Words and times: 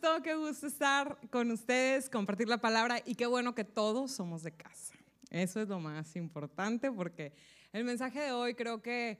gusto, 0.00 0.22
qué 0.22 0.34
gusto 0.34 0.66
estar 0.66 1.18
con 1.28 1.50
ustedes, 1.50 2.08
compartir 2.08 2.48
la 2.48 2.56
palabra 2.56 3.02
y 3.04 3.16
qué 3.16 3.26
bueno 3.26 3.54
que 3.54 3.64
todos 3.64 4.10
somos 4.10 4.42
de 4.42 4.52
casa. 4.52 4.94
Eso 5.28 5.60
es 5.60 5.68
lo 5.68 5.78
más 5.78 6.16
importante 6.16 6.90
porque 6.90 7.34
el 7.70 7.84
mensaje 7.84 8.20
de 8.20 8.32
hoy 8.32 8.54
creo 8.54 8.80
que 8.80 9.18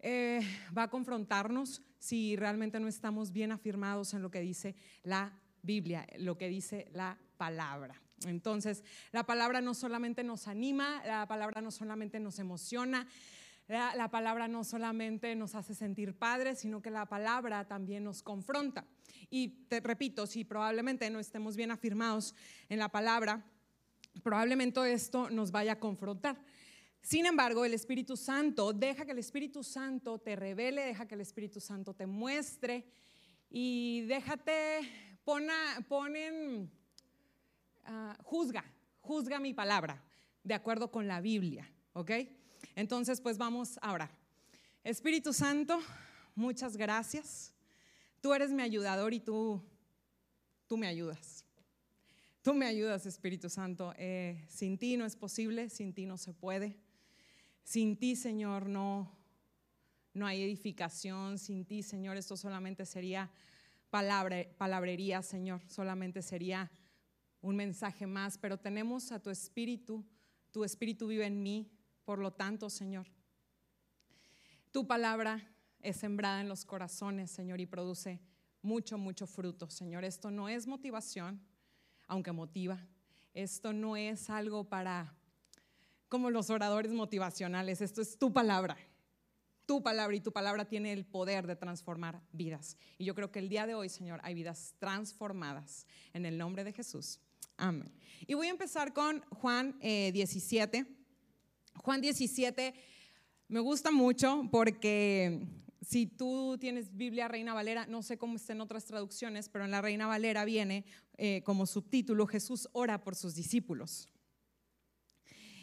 eh, 0.00 0.40
va 0.76 0.84
a 0.84 0.90
confrontarnos 0.90 1.80
si 1.98 2.36
realmente 2.36 2.78
no 2.80 2.86
estamos 2.86 3.32
bien 3.32 3.50
afirmados 3.50 4.12
en 4.12 4.20
lo 4.20 4.30
que 4.30 4.40
dice 4.40 4.74
la 5.04 5.32
Biblia, 5.62 6.06
lo 6.18 6.36
que 6.36 6.48
dice 6.48 6.88
la 6.92 7.16
palabra. 7.38 7.98
Entonces, 8.26 8.84
la 9.12 9.24
palabra 9.24 9.62
no 9.62 9.72
solamente 9.72 10.22
nos 10.22 10.48
anima, 10.48 11.02
la 11.06 11.26
palabra 11.28 11.62
no 11.62 11.70
solamente 11.70 12.20
nos 12.20 12.38
emociona, 12.38 13.08
la, 13.70 14.10
palabra 14.10 14.48
no 14.48 14.64
solamente 14.64 15.36
nos 15.36 15.54
hace 15.54 15.76
sentir 15.76 16.12
padres, 16.12 16.58
sino 16.58 16.82
que 16.82 16.90
la 16.90 17.06
palabra 17.06 17.68
también 17.68 18.02
nos 18.02 18.20
confronta. 18.20 18.84
Y 19.30 19.66
te 19.68 19.78
repito, 19.78 20.26
si 20.26 20.44
probablemente 20.44 21.08
no 21.08 21.20
estemos 21.20 21.54
bien 21.54 21.70
afirmados 21.70 22.34
en 22.68 22.80
la 22.80 22.88
palabra, 22.88 23.44
probablemente 24.24 24.92
esto 24.92 25.30
nos 25.30 25.52
vaya 25.52 25.72
a 25.72 25.78
confrontar. 25.78 26.36
Sin 27.00 27.26
embargo, 27.26 27.64
el 27.64 27.72
Espíritu 27.72 28.16
Santo, 28.16 28.72
deja 28.72 29.04
que 29.04 29.12
el 29.12 29.18
Espíritu 29.18 29.62
Santo 29.62 30.18
te 30.18 30.34
revele, 30.34 30.86
deja 30.86 31.06
que 31.06 31.14
el 31.14 31.20
Espíritu 31.20 31.60
Santo 31.60 31.94
te 31.94 32.06
muestre 32.06 32.84
y 33.50 34.00
déjate, 34.02 34.80
ponen, 35.24 36.68
ah, 37.84 38.18
juzga, 38.24 38.64
juzga 39.00 39.38
mi 39.38 39.54
palabra 39.54 40.02
de 40.42 40.54
acuerdo 40.54 40.90
con 40.90 41.06
la 41.06 41.20
Biblia, 41.20 41.70
¿ok? 41.92 42.10
Entonces, 42.74 43.20
pues 43.20 43.38
vamos 43.38 43.78
a 43.82 43.92
orar. 43.92 44.10
Espíritu 44.84 45.32
Santo, 45.32 45.78
muchas 46.34 46.76
gracias. 46.76 47.52
Tú 48.20 48.34
eres 48.34 48.50
mi 48.50 48.62
ayudador 48.62 49.14
y 49.14 49.20
tú, 49.20 49.62
tú 50.66 50.76
me 50.76 50.86
ayudas. 50.86 51.44
Tú 52.42 52.54
me 52.54 52.64
ayudas, 52.64 53.04
Espíritu 53.04 53.50
Santo. 53.50 53.92
Eh, 53.98 54.42
sin 54.48 54.78
ti 54.78 54.96
no 54.96 55.04
es 55.04 55.14
posible, 55.14 55.68
sin 55.68 55.92
ti 55.92 56.06
no 56.06 56.16
se 56.16 56.32
puede. 56.32 56.78
Sin 57.64 57.98
ti, 57.98 58.16
Señor, 58.16 58.66
no, 58.66 59.14
no 60.14 60.26
hay 60.26 60.42
edificación. 60.42 61.38
Sin 61.38 61.66
ti, 61.66 61.82
Señor, 61.82 62.16
esto 62.16 62.38
solamente 62.38 62.86
sería 62.86 63.30
palabrería, 63.90 65.22
Señor. 65.22 65.60
Solamente 65.68 66.22
sería 66.22 66.70
un 67.42 67.56
mensaje 67.56 68.06
más. 68.06 68.38
Pero 68.38 68.58
tenemos 68.58 69.12
a 69.12 69.20
tu 69.20 69.28
Espíritu. 69.28 70.02
Tu 70.50 70.64
Espíritu 70.64 71.08
vive 71.08 71.26
en 71.26 71.42
mí. 71.42 71.70
Por 72.10 72.18
lo 72.18 72.32
tanto, 72.32 72.68
Señor, 72.70 73.06
tu 74.72 74.84
palabra 74.84 75.48
es 75.80 75.96
sembrada 75.98 76.40
en 76.40 76.48
los 76.48 76.64
corazones, 76.64 77.30
Señor, 77.30 77.60
y 77.60 77.66
produce 77.66 78.20
mucho, 78.62 78.98
mucho 78.98 79.28
fruto, 79.28 79.70
Señor. 79.70 80.04
Esto 80.04 80.32
no 80.32 80.48
es 80.48 80.66
motivación, 80.66 81.40
aunque 82.08 82.32
motiva. 82.32 82.84
Esto 83.32 83.72
no 83.72 83.96
es 83.96 84.28
algo 84.28 84.64
para, 84.64 85.14
como 86.08 86.30
los 86.30 86.50
oradores 86.50 86.90
motivacionales, 86.90 87.80
esto 87.80 88.02
es 88.02 88.18
tu 88.18 88.32
palabra. 88.32 88.76
Tu 89.64 89.80
palabra 89.80 90.16
y 90.16 90.20
tu 90.20 90.32
palabra 90.32 90.64
tiene 90.64 90.92
el 90.92 91.06
poder 91.06 91.46
de 91.46 91.54
transformar 91.54 92.20
vidas. 92.32 92.76
Y 92.98 93.04
yo 93.04 93.14
creo 93.14 93.30
que 93.30 93.38
el 93.38 93.48
día 93.48 93.68
de 93.68 93.76
hoy, 93.76 93.88
Señor, 93.88 94.18
hay 94.24 94.34
vidas 94.34 94.74
transformadas 94.80 95.86
en 96.12 96.26
el 96.26 96.36
nombre 96.36 96.64
de 96.64 96.72
Jesús. 96.72 97.20
Amén. 97.56 97.94
Y 98.26 98.34
voy 98.34 98.48
a 98.48 98.50
empezar 98.50 98.92
con 98.92 99.20
Juan 99.30 99.78
17. 99.78 100.99
Juan 101.82 102.00
17 102.00 102.74
me 103.48 103.60
gusta 103.60 103.90
mucho 103.90 104.46
porque 104.50 105.46
si 105.80 106.06
tú 106.06 106.58
tienes 106.60 106.94
Biblia 106.94 107.26
Reina 107.26 107.54
Valera, 107.54 107.86
no 107.86 108.02
sé 108.02 108.18
cómo 108.18 108.36
está 108.36 108.52
en 108.52 108.60
otras 108.60 108.84
traducciones, 108.84 109.48
pero 109.48 109.64
en 109.64 109.70
la 109.70 109.80
Reina 109.80 110.06
Valera 110.06 110.44
viene 110.44 110.84
eh, 111.16 111.42
como 111.42 111.66
subtítulo 111.66 112.26
Jesús 112.26 112.68
ora 112.72 113.02
por 113.02 113.16
sus 113.16 113.34
discípulos. 113.34 114.08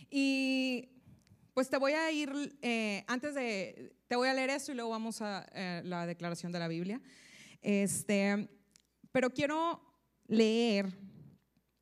Y 0.09 0.89
pues 1.53 1.69
te 1.69 1.77
voy 1.77 1.93
a 1.93 2.11
ir, 2.11 2.57
eh, 2.61 3.03
antes 3.07 3.35
de, 3.35 3.95
te 4.07 4.15
voy 4.15 4.27
a 4.27 4.33
leer 4.33 4.49
eso 4.49 4.71
y 4.71 4.75
luego 4.75 4.89
vamos 4.89 5.21
a 5.21 5.47
eh, 5.53 5.81
la 5.85 6.07
declaración 6.07 6.51
de 6.51 6.59
la 6.59 6.67
Biblia. 6.67 6.99
Este, 7.61 8.49
pero 9.11 9.29
quiero 9.29 9.81
leer 10.27 10.91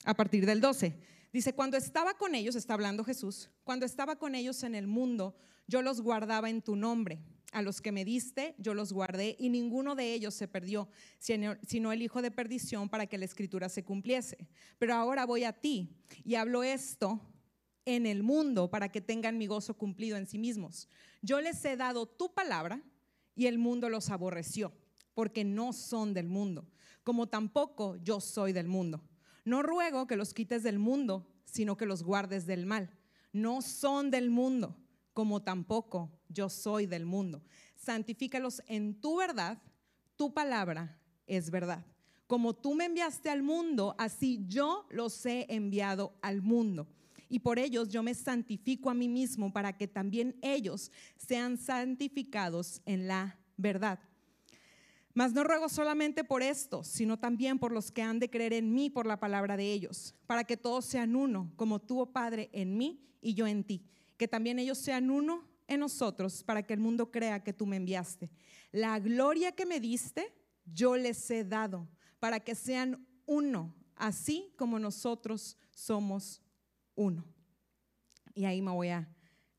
a 0.04 0.14
partir 0.14 0.46
del 0.46 0.60
12. 0.60 1.15
Dice, 1.36 1.52
cuando 1.52 1.76
estaba 1.76 2.14
con 2.14 2.34
ellos, 2.34 2.56
está 2.56 2.76
hablando 2.76 3.04
Jesús, 3.04 3.50
cuando 3.66 3.86
estaba 3.86 4.16
con 4.16 4.36
ellos 4.36 4.64
en 4.64 4.74
el 4.74 4.88
mundo, 4.88 5.36
yo 5.68 5.82
los 5.82 6.00
guardaba 6.00 6.50
en 6.50 6.62
tu 6.62 6.78
nombre. 6.78 7.20
A 7.52 7.62
los 7.62 7.82
que 7.82 7.92
me 7.92 8.06
diste, 8.06 8.56
yo 8.58 8.74
los 8.74 8.94
guardé 8.94 9.36
y 9.38 9.50
ninguno 9.50 9.96
de 9.96 10.14
ellos 10.14 10.34
se 10.34 10.48
perdió, 10.48 10.88
sino 11.20 11.92
el 11.92 12.02
hijo 12.02 12.22
de 12.22 12.32
perdición 12.32 12.88
para 12.88 13.08
que 13.08 13.18
la 13.18 13.26
escritura 13.26 13.68
se 13.68 13.84
cumpliese. 13.84 14.48
Pero 14.80 14.94
ahora 14.94 15.26
voy 15.26 15.44
a 15.44 15.52
ti 15.52 15.90
y 16.24 16.36
hablo 16.36 16.64
esto 16.64 17.20
en 17.84 18.06
el 18.06 18.24
mundo 18.24 18.70
para 18.70 18.88
que 18.88 19.02
tengan 19.02 19.38
mi 19.38 19.48
gozo 19.48 19.74
cumplido 19.74 20.16
en 20.16 20.28
sí 20.28 20.38
mismos. 20.38 20.88
Yo 21.22 21.42
les 21.42 21.66
he 21.66 21.76
dado 21.76 22.06
tu 22.06 22.34
palabra 22.34 22.82
y 23.36 23.48
el 23.48 23.58
mundo 23.58 23.90
los 23.90 24.10
aborreció, 24.10 24.72
porque 25.14 25.44
no 25.44 25.74
son 25.74 26.14
del 26.14 26.30
mundo, 26.30 26.66
como 27.04 27.28
tampoco 27.28 27.98
yo 27.98 28.22
soy 28.22 28.54
del 28.54 28.70
mundo. 28.70 29.04
No 29.46 29.62
ruego 29.62 30.08
que 30.08 30.18
los 30.18 30.34
quites 30.34 30.64
del 30.64 30.80
mundo, 30.80 31.26
sino 31.46 31.78
que 31.78 31.86
los 31.86 32.04
guardes 32.04 32.46
del 32.46 32.66
mal. 32.66 32.90
No 33.32 33.62
son 33.62 34.12
del 34.12 34.30
mundo, 34.30 34.76
como 35.14 35.44
tampoco 35.44 36.12
yo 36.28 36.50
soy 36.50 36.88
del 36.88 37.06
mundo. 37.06 37.44
Santifícalos 37.76 38.62
en 38.68 39.00
tu 39.00 39.18
verdad, 39.18 39.62
tu 40.16 40.34
palabra 40.34 41.00
es 41.28 41.52
verdad. 41.52 41.86
Como 42.28 42.56
tú 42.56 42.74
me 42.74 42.86
enviaste 42.86 43.30
al 43.30 43.44
mundo, 43.44 43.96
así 44.00 44.44
yo 44.48 44.88
los 44.90 45.26
he 45.26 45.46
enviado 45.54 46.18
al 46.22 46.42
mundo. 46.42 46.88
Y 47.30 47.40
por 47.40 47.60
ellos 47.60 47.90
yo 47.90 48.02
me 48.02 48.16
santifico 48.16 48.90
a 48.90 48.94
mí 48.94 49.08
mismo 49.08 49.54
para 49.54 49.78
que 49.78 49.88
también 49.88 50.36
ellos 50.42 50.92
sean 51.18 51.58
santificados 51.58 52.82
en 52.86 53.08
la 53.08 53.40
verdad. 53.58 54.00
Mas 55.16 55.32
no 55.32 55.46
ruego 55.46 55.70
solamente 55.70 56.26
por 56.26 56.44
esto, 56.44 56.84
sino 56.84 57.18
también 57.18 57.58
por 57.58 57.72
los 57.72 57.90
que 57.90 58.02
han 58.02 58.20
de 58.20 58.30
creer 58.30 58.52
en 58.52 58.74
mí 58.74 58.90
por 58.90 59.06
la 59.06 59.18
palabra 59.18 59.56
de 59.56 59.72
ellos, 59.72 60.14
para 60.28 60.44
que 60.44 60.58
todos 60.58 60.84
sean 60.84 61.16
uno, 61.16 61.54
como 61.56 61.80
tú, 61.80 62.02
oh 62.02 62.12
Padre, 62.12 62.50
en 62.52 62.78
mí 62.78 63.02
y 63.22 63.34
yo 63.34 63.48
en 63.48 63.64
ti. 63.64 63.82
Que 64.18 64.28
también 64.28 64.60
ellos 64.60 64.78
sean 64.78 65.10
uno 65.10 65.48
en 65.68 65.80
nosotros, 65.80 66.44
para 66.44 66.64
que 66.64 66.74
el 66.74 66.82
mundo 66.82 67.12
crea 67.12 67.42
que 67.46 67.54
tú 67.54 67.66
me 67.66 67.78
enviaste. 67.78 68.30
La 68.74 69.00
gloria 69.00 69.54
que 69.54 69.66
me 69.66 69.80
diste, 69.80 70.36
yo 70.66 70.98
les 70.98 71.32
he 71.32 71.46
dado, 71.46 71.88
para 72.20 72.42
que 72.42 72.54
sean 72.54 73.08
uno, 73.26 73.74
así 73.96 74.52
como 74.58 74.80
nosotros 74.80 75.58
somos 75.72 76.42
uno. 76.94 77.24
Y 78.34 78.44
ahí 78.44 78.62
me 78.62 78.72
voy 78.72 78.90
a, 78.90 79.08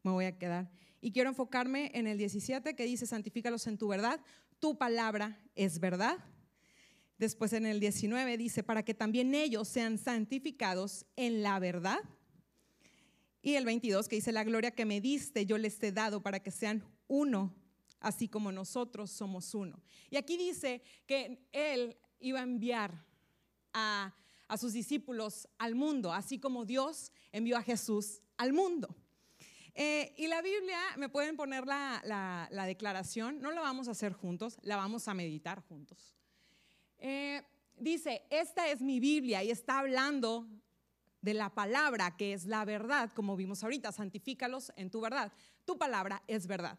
me 0.02 0.10
voy 0.10 0.26
a 0.26 0.36
quedar. 0.36 0.70
Y 1.00 1.12
quiero 1.12 1.30
enfocarme 1.30 1.90
en 1.94 2.06
el 2.06 2.18
17 2.18 2.74
que 2.76 2.84
dice, 2.84 3.06
santifícalos 3.06 3.66
en 3.66 3.78
tu 3.78 3.88
verdad 3.88 4.20
tu 4.58 4.78
palabra 4.78 5.40
es 5.54 5.80
verdad. 5.80 6.18
Después 7.18 7.52
en 7.52 7.64
el 7.64 7.80
19 7.80 8.36
dice, 8.36 8.62
para 8.62 8.84
que 8.84 8.94
también 8.94 9.34
ellos 9.34 9.68
sean 9.68 9.98
santificados 9.98 11.06
en 11.16 11.42
la 11.42 11.58
verdad. 11.58 12.00
Y 13.40 13.54
el 13.54 13.64
22 13.64 14.08
que 14.08 14.16
dice, 14.16 14.32
la 14.32 14.44
gloria 14.44 14.72
que 14.72 14.84
me 14.84 15.00
diste 15.00 15.46
yo 15.46 15.56
les 15.56 15.82
he 15.82 15.92
dado 15.92 16.22
para 16.22 16.40
que 16.40 16.50
sean 16.50 16.84
uno, 17.06 17.54
así 18.00 18.28
como 18.28 18.52
nosotros 18.52 19.10
somos 19.10 19.54
uno. 19.54 19.80
Y 20.10 20.16
aquí 20.16 20.36
dice 20.36 20.82
que 21.06 21.46
él 21.52 21.96
iba 22.20 22.40
a 22.40 22.42
enviar 22.42 23.06
a, 23.72 24.14
a 24.48 24.58
sus 24.58 24.72
discípulos 24.72 25.48
al 25.58 25.74
mundo, 25.74 26.12
así 26.12 26.38
como 26.38 26.64
Dios 26.64 27.12
envió 27.32 27.56
a 27.56 27.62
Jesús 27.62 28.20
al 28.36 28.52
mundo. 28.52 28.94
Eh, 29.78 30.14
y 30.16 30.26
la 30.26 30.40
Biblia, 30.40 30.78
me 30.96 31.10
pueden 31.10 31.36
poner 31.36 31.66
la, 31.66 32.48
declaración, 32.66 33.42
no 33.42 33.52
la 33.52 33.60
vamos 33.60 33.88
a 33.88 33.90
hacer 33.90 34.14
juntos, 34.14 34.56
la 34.62 34.76
vamos 34.76 35.06
a 35.06 35.12
meditar 35.12 35.62
juntos. 35.68 36.16
Eh, 36.96 37.42
dice, 37.76 38.24
esta 38.30 38.68
es 38.68 38.80
mi 38.80 39.00
Biblia 39.00 39.44
y 39.44 39.50
está 39.50 39.80
hablando 39.80 40.48
de 41.20 41.34
la 41.34 41.54
palabra 41.54 42.16
que 42.16 42.32
es 42.32 42.46
la 42.46 42.64
verdad, 42.64 43.12
como 43.14 43.36
vimos 43.36 43.62
ahorita, 43.62 43.92
santifícalos 43.92 44.72
en 44.76 44.90
tu 44.90 45.02
verdad. 45.02 45.30
Tu 45.66 45.76
palabra 45.76 46.22
es 46.26 46.46
verdad. 46.46 46.78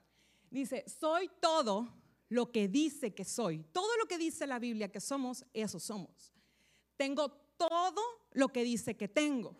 Dice, 0.49 0.83
soy 0.87 1.29
todo 1.39 1.87
lo 2.29 2.51
que 2.51 2.67
dice 2.67 3.13
que 3.13 3.25
soy. 3.25 3.63
Todo 3.71 3.95
lo 3.97 4.07
que 4.07 4.17
dice 4.17 4.47
la 4.47 4.57
Biblia 4.57 4.91
que 4.91 5.01
somos, 5.01 5.45
eso 5.53 5.79
somos. 5.79 6.33
Tengo 6.95 7.29
todo 7.57 8.01
lo 8.31 8.47
que 8.47 8.63
dice 8.63 8.97
que 8.97 9.07
tengo. 9.07 9.55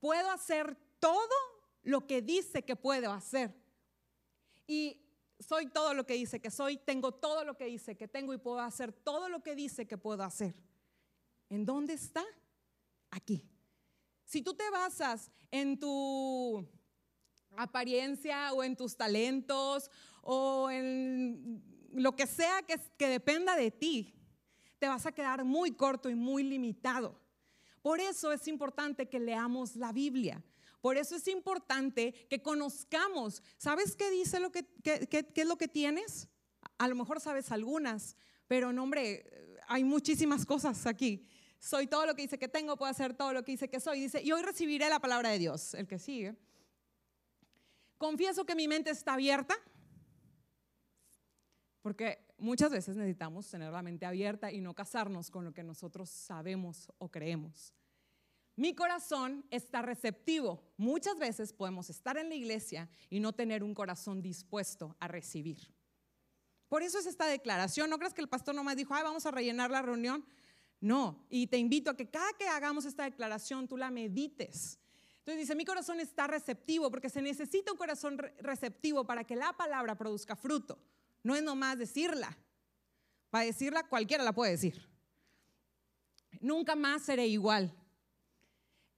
Puedo 0.00 0.28
hacer 0.32 0.76
todo 0.98 1.57
lo 1.82 2.06
que 2.06 2.22
dice 2.22 2.64
que 2.64 2.76
puedo 2.76 3.12
hacer. 3.12 3.54
Y 4.66 5.00
soy 5.38 5.66
todo 5.66 5.94
lo 5.94 6.04
que 6.04 6.14
dice 6.14 6.40
que 6.40 6.50
soy, 6.50 6.76
tengo 6.76 7.12
todo 7.12 7.44
lo 7.44 7.56
que 7.56 7.66
dice 7.66 7.96
que 7.96 8.08
tengo 8.08 8.34
y 8.34 8.38
puedo 8.38 8.60
hacer 8.60 8.92
todo 8.92 9.28
lo 9.28 9.42
que 9.42 9.54
dice 9.54 9.86
que 9.86 9.96
puedo 9.96 10.22
hacer. 10.22 10.54
¿En 11.48 11.64
dónde 11.64 11.94
está? 11.94 12.24
Aquí. 13.10 13.48
Si 14.24 14.42
tú 14.42 14.54
te 14.54 14.68
basas 14.70 15.30
en 15.50 15.78
tu 15.78 16.68
apariencia 17.56 18.52
o 18.52 18.62
en 18.62 18.76
tus 18.76 18.96
talentos 18.96 19.90
o 20.20 20.70
en 20.70 21.62
lo 21.92 22.14
que 22.14 22.26
sea 22.26 22.62
que, 22.62 22.78
que 22.98 23.08
dependa 23.08 23.56
de 23.56 23.70
ti, 23.70 24.14
te 24.78 24.88
vas 24.88 25.06
a 25.06 25.12
quedar 25.12 25.44
muy 25.44 25.72
corto 25.72 26.10
y 26.10 26.14
muy 26.14 26.42
limitado. 26.42 27.18
Por 27.80 28.00
eso 28.00 28.32
es 28.32 28.46
importante 28.48 29.08
que 29.08 29.18
leamos 29.18 29.76
la 29.76 29.92
Biblia. 29.92 30.44
Por 30.80 30.96
eso 30.96 31.16
es 31.16 31.26
importante 31.28 32.12
que 32.28 32.42
conozcamos. 32.42 33.42
¿Sabes 33.56 33.96
qué 33.96 34.10
dice 34.10 34.40
lo 34.40 34.52
que, 34.52 34.64
qué 34.82 35.32
es 35.34 35.46
lo 35.46 35.58
que 35.58 35.68
tienes? 35.68 36.28
A 36.78 36.88
lo 36.88 36.94
mejor 36.94 37.20
sabes 37.20 37.50
algunas, 37.50 38.16
pero 38.46 38.72
no, 38.72 38.84
hombre, 38.84 39.58
hay 39.68 39.84
muchísimas 39.84 40.46
cosas 40.46 40.86
aquí. 40.86 41.26
Soy 41.58 41.86
todo 41.86 42.06
lo 42.06 42.14
que 42.14 42.22
dice 42.22 42.38
que 42.38 42.48
tengo, 42.48 42.76
puedo 42.76 42.90
hacer 42.90 43.14
todo 43.14 43.32
lo 43.32 43.44
que 43.44 43.52
dice 43.52 43.68
que 43.68 43.80
soy. 43.80 44.00
Dice, 44.00 44.22
y 44.22 44.32
hoy 44.32 44.42
recibiré 44.42 44.88
la 44.88 45.00
palabra 45.00 45.30
de 45.30 45.38
Dios, 45.38 45.74
el 45.74 45.86
que 45.86 45.98
sigue. 45.98 46.36
Confieso 47.98 48.46
que 48.46 48.54
mi 48.54 48.68
mente 48.68 48.90
está 48.90 49.14
abierta, 49.14 49.56
porque 51.82 52.24
muchas 52.38 52.70
veces 52.70 52.96
necesitamos 52.96 53.50
tener 53.50 53.72
la 53.72 53.82
mente 53.82 54.06
abierta 54.06 54.52
y 54.52 54.60
no 54.60 54.74
casarnos 54.74 55.30
con 55.30 55.44
lo 55.44 55.52
que 55.52 55.64
nosotros 55.64 56.08
sabemos 56.08 56.92
o 56.98 57.10
creemos. 57.10 57.74
Mi 58.58 58.74
corazón 58.74 59.44
está 59.52 59.82
receptivo. 59.82 60.60
Muchas 60.76 61.16
veces 61.16 61.52
podemos 61.52 61.90
estar 61.90 62.18
en 62.18 62.28
la 62.28 62.34
iglesia 62.34 62.90
y 63.08 63.20
no 63.20 63.32
tener 63.32 63.62
un 63.62 63.72
corazón 63.72 64.20
dispuesto 64.20 64.96
a 64.98 65.06
recibir. 65.06 65.72
Por 66.68 66.82
eso 66.82 66.98
es 66.98 67.06
esta 67.06 67.26
declaración. 67.26 67.88
No 67.88 67.98
creas 67.98 68.14
que 68.14 68.20
el 68.20 68.28
pastor 68.28 68.56
nomás 68.56 68.74
dijo, 68.74 68.92
Ay, 68.94 69.04
vamos 69.04 69.24
a 69.26 69.30
rellenar 69.30 69.70
la 69.70 69.80
reunión. 69.80 70.24
No, 70.80 71.24
y 71.30 71.46
te 71.46 71.56
invito 71.56 71.88
a 71.88 71.96
que 71.96 72.10
cada 72.10 72.32
que 72.32 72.48
hagamos 72.48 72.84
esta 72.84 73.04
declaración 73.04 73.68
tú 73.68 73.76
la 73.76 73.92
medites. 73.92 74.80
Entonces 75.20 75.38
dice, 75.38 75.54
mi 75.54 75.64
corazón 75.64 76.00
está 76.00 76.26
receptivo 76.26 76.90
porque 76.90 77.10
se 77.10 77.22
necesita 77.22 77.70
un 77.70 77.78
corazón 77.78 78.18
receptivo 78.40 79.04
para 79.04 79.22
que 79.22 79.36
la 79.36 79.52
palabra 79.52 79.94
produzca 79.96 80.34
fruto. 80.34 80.80
No 81.22 81.36
es 81.36 81.44
nomás 81.44 81.78
decirla. 81.78 82.36
Para 83.30 83.44
decirla 83.44 83.86
cualquiera 83.86 84.24
la 84.24 84.32
puede 84.32 84.50
decir. 84.50 84.84
Nunca 86.40 86.74
más 86.74 87.02
seré 87.02 87.28
igual. 87.28 87.72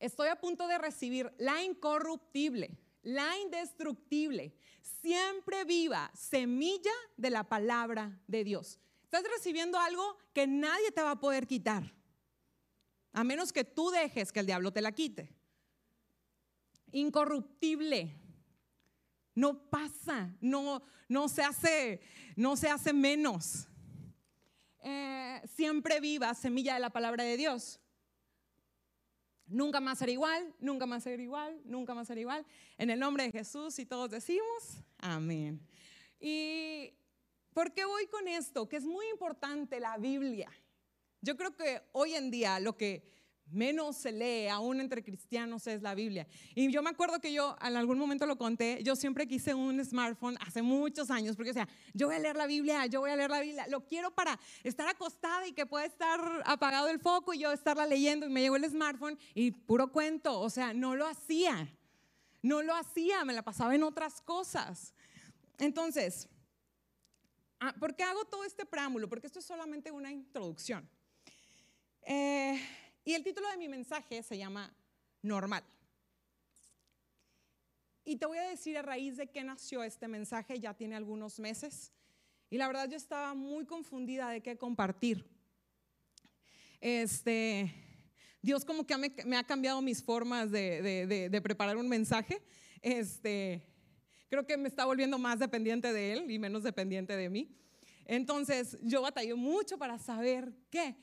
Estoy 0.00 0.28
a 0.28 0.40
punto 0.40 0.66
de 0.66 0.78
recibir 0.78 1.30
la 1.36 1.62
incorruptible, 1.62 2.78
la 3.02 3.38
indestructible, 3.38 4.56
siempre 4.80 5.64
viva 5.64 6.10
semilla 6.14 6.92
de 7.18 7.28
la 7.28 7.44
palabra 7.44 8.18
de 8.26 8.42
Dios. 8.42 8.80
Estás 9.02 9.22
recibiendo 9.30 9.78
algo 9.78 10.16
que 10.32 10.46
nadie 10.46 10.90
te 10.90 11.02
va 11.02 11.12
a 11.12 11.20
poder 11.20 11.46
quitar, 11.46 11.94
a 13.12 13.24
menos 13.24 13.52
que 13.52 13.64
tú 13.64 13.90
dejes 13.90 14.32
que 14.32 14.40
el 14.40 14.46
diablo 14.46 14.72
te 14.72 14.80
la 14.80 14.92
quite. 14.92 15.34
Incorruptible. 16.92 18.16
No 19.34 19.68
pasa, 19.68 20.34
no, 20.40 20.82
no, 21.08 21.28
se, 21.28 21.42
hace, 21.42 22.00
no 22.36 22.56
se 22.56 22.68
hace 22.68 22.92
menos. 22.92 23.68
Eh, 24.82 25.42
siempre 25.54 26.00
viva 26.00 26.32
semilla 26.34 26.74
de 26.74 26.80
la 26.80 26.90
palabra 26.90 27.24
de 27.24 27.36
Dios. 27.36 27.79
Nunca 29.50 29.80
más 29.80 29.98
será 29.98 30.12
igual, 30.12 30.54
nunca 30.60 30.86
más 30.86 31.02
será 31.02 31.20
igual, 31.20 31.60
nunca 31.64 31.92
más 31.92 32.06
será 32.06 32.20
igual. 32.20 32.46
En 32.78 32.88
el 32.88 33.00
nombre 33.00 33.24
de 33.24 33.32
Jesús 33.32 33.80
y 33.80 33.84
todos 33.84 34.08
decimos, 34.08 34.84
amén. 34.98 35.60
¿Y 36.20 36.94
por 37.52 37.72
qué 37.72 37.84
voy 37.84 38.06
con 38.06 38.28
esto? 38.28 38.68
Que 38.68 38.76
es 38.76 38.84
muy 38.84 39.08
importante 39.08 39.80
la 39.80 39.98
Biblia. 39.98 40.48
Yo 41.20 41.36
creo 41.36 41.56
que 41.56 41.82
hoy 41.90 42.14
en 42.14 42.30
día 42.30 42.60
lo 42.60 42.76
que 42.76 43.02
menos 43.52 43.96
se 43.96 44.12
lee 44.12 44.48
aún 44.48 44.80
entre 44.80 45.02
cristianos 45.02 45.66
es 45.66 45.82
la 45.82 45.94
Biblia. 45.94 46.26
Y 46.54 46.70
yo 46.70 46.82
me 46.82 46.90
acuerdo 46.90 47.20
que 47.20 47.32
yo 47.32 47.56
en 47.62 47.76
algún 47.76 47.98
momento 47.98 48.26
lo 48.26 48.36
conté, 48.36 48.82
yo 48.82 48.96
siempre 48.96 49.26
quise 49.26 49.54
un 49.54 49.84
smartphone 49.84 50.36
hace 50.40 50.62
muchos 50.62 51.10
años, 51.10 51.36
porque 51.36 51.50
o 51.50 51.54
sea, 51.54 51.68
yo 51.94 52.06
voy 52.06 52.16
a 52.16 52.18
leer 52.18 52.36
la 52.36 52.46
Biblia, 52.46 52.86
yo 52.86 53.00
voy 53.00 53.10
a 53.10 53.16
leer 53.16 53.30
la 53.30 53.40
Biblia, 53.40 53.66
lo 53.68 53.86
quiero 53.86 54.14
para 54.14 54.38
estar 54.62 54.88
acostada 54.88 55.46
y 55.46 55.52
que 55.52 55.66
pueda 55.66 55.84
estar 55.84 56.20
apagado 56.44 56.88
el 56.88 56.98
foco 56.98 57.34
y 57.34 57.38
yo 57.38 57.52
estarla 57.52 57.86
leyendo 57.86 58.26
y 58.26 58.30
me 58.30 58.40
llegó 58.40 58.56
el 58.56 58.68
smartphone 58.68 59.18
y 59.34 59.50
puro 59.50 59.90
cuento, 59.92 60.40
o 60.40 60.50
sea, 60.50 60.72
no 60.72 60.96
lo 60.96 61.06
hacía, 61.06 61.68
no 62.42 62.62
lo 62.62 62.74
hacía, 62.74 63.24
me 63.24 63.32
la 63.32 63.42
pasaba 63.42 63.74
en 63.74 63.82
otras 63.82 64.20
cosas. 64.22 64.94
Entonces, 65.58 66.28
ah, 67.60 67.74
¿por 67.78 67.94
qué 67.94 68.02
hago 68.02 68.24
todo 68.24 68.44
este 68.44 68.64
preámbulo? 68.64 69.08
Porque 69.08 69.26
esto 69.26 69.38
es 69.38 69.44
solamente 69.44 69.90
una 69.90 70.10
introducción. 70.10 70.88
Eh, 72.02 72.60
y 73.04 73.14
el 73.14 73.22
título 73.22 73.48
de 73.50 73.56
mi 73.56 73.68
mensaje 73.68 74.22
se 74.22 74.36
llama 74.36 74.74
Normal. 75.22 75.64
Y 78.04 78.16
te 78.16 78.26
voy 78.26 78.38
a 78.38 78.48
decir 78.48 78.76
a 78.76 78.82
raíz 78.82 79.16
de 79.16 79.28
qué 79.28 79.44
nació 79.44 79.82
este 79.82 80.08
mensaje, 80.08 80.58
ya 80.58 80.74
tiene 80.74 80.96
algunos 80.96 81.38
meses. 81.38 81.92
Y 82.48 82.58
la 82.58 82.66
verdad 82.66 82.88
yo 82.88 82.96
estaba 82.96 83.34
muy 83.34 83.64
confundida 83.64 84.30
de 84.30 84.42
qué 84.42 84.58
compartir. 84.58 85.24
Este, 86.80 87.72
Dios 88.42 88.64
como 88.64 88.86
que 88.86 88.96
me, 88.96 89.36
ha 89.36 89.44
cambiado 89.44 89.80
mis 89.82 90.02
formas 90.02 90.50
de, 90.50 91.40
preparar 91.42 91.76
un 91.76 91.88
mensaje. 91.88 92.42
Este, 92.82 93.62
creo 94.28 94.46
que 94.46 94.56
me 94.56 94.68
está 94.68 94.86
volviendo 94.86 95.18
más 95.18 95.38
dependiente 95.38 95.92
de 95.92 96.12
Él 96.14 96.30
y 96.30 96.38
menos 96.38 96.62
dependiente 96.62 97.16
de 97.16 97.28
mí. 97.28 97.56
Entonces 98.06 98.78
yo 98.82 99.02
batallé 99.02 99.34
mucho 99.34 99.78
para 99.78 99.98
saber 99.98 100.52
qué. 100.70 100.96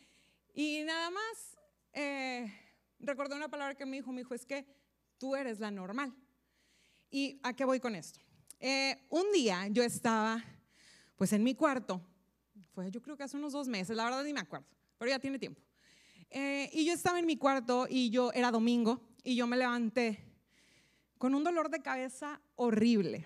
Y 0.54 0.82
nada 0.84 1.10
más 1.12 1.57
eh, 2.00 2.54
recordé 3.00 3.36
una 3.36 3.50
palabra 3.50 3.76
que 3.76 3.86
me 3.86 3.98
dijo, 3.98 4.12
me 4.12 4.22
dijo, 4.22 4.36
es 4.36 4.46
que 4.46 4.68
tú 5.18 5.36
eres 5.36 5.60
la 5.60 5.72
normal. 5.72 6.14
¿Y 7.10 7.40
a 7.42 7.54
qué 7.54 7.66
voy 7.66 7.80
con 7.80 7.96
esto? 7.96 8.20
Eh, 8.60 9.08
un 9.10 9.32
día 9.32 9.68
yo 9.68 9.84
estaba 9.84 10.44
pues 11.16 11.34
en 11.34 11.44
mi 11.44 11.56
cuarto, 11.56 12.02
fue 12.74 12.92
yo 12.92 13.02
creo 13.02 13.18
que 13.18 13.24
hace 13.24 13.38
unos 13.38 13.54
dos 13.54 13.68
meses, 13.68 13.96
la 13.96 14.04
verdad 14.04 14.24
ni 14.24 14.34
me 14.34 14.42
acuerdo, 14.42 14.68
pero 15.00 15.10
ya 15.10 15.18
tiene 15.18 15.40
tiempo. 15.40 15.62
Eh, 16.30 16.70
y 16.74 16.86
yo 16.86 16.94
estaba 16.94 17.18
en 17.18 17.26
mi 17.26 17.38
cuarto 17.38 17.88
y 17.90 18.12
yo 18.12 18.32
era 18.34 18.52
domingo 18.52 19.02
y 19.24 19.36
yo 19.36 19.48
me 19.48 19.58
levanté 19.58 20.24
con 21.18 21.34
un 21.34 21.44
dolor 21.44 21.72
de 21.72 21.82
cabeza 21.82 22.40
horrible, 22.56 23.26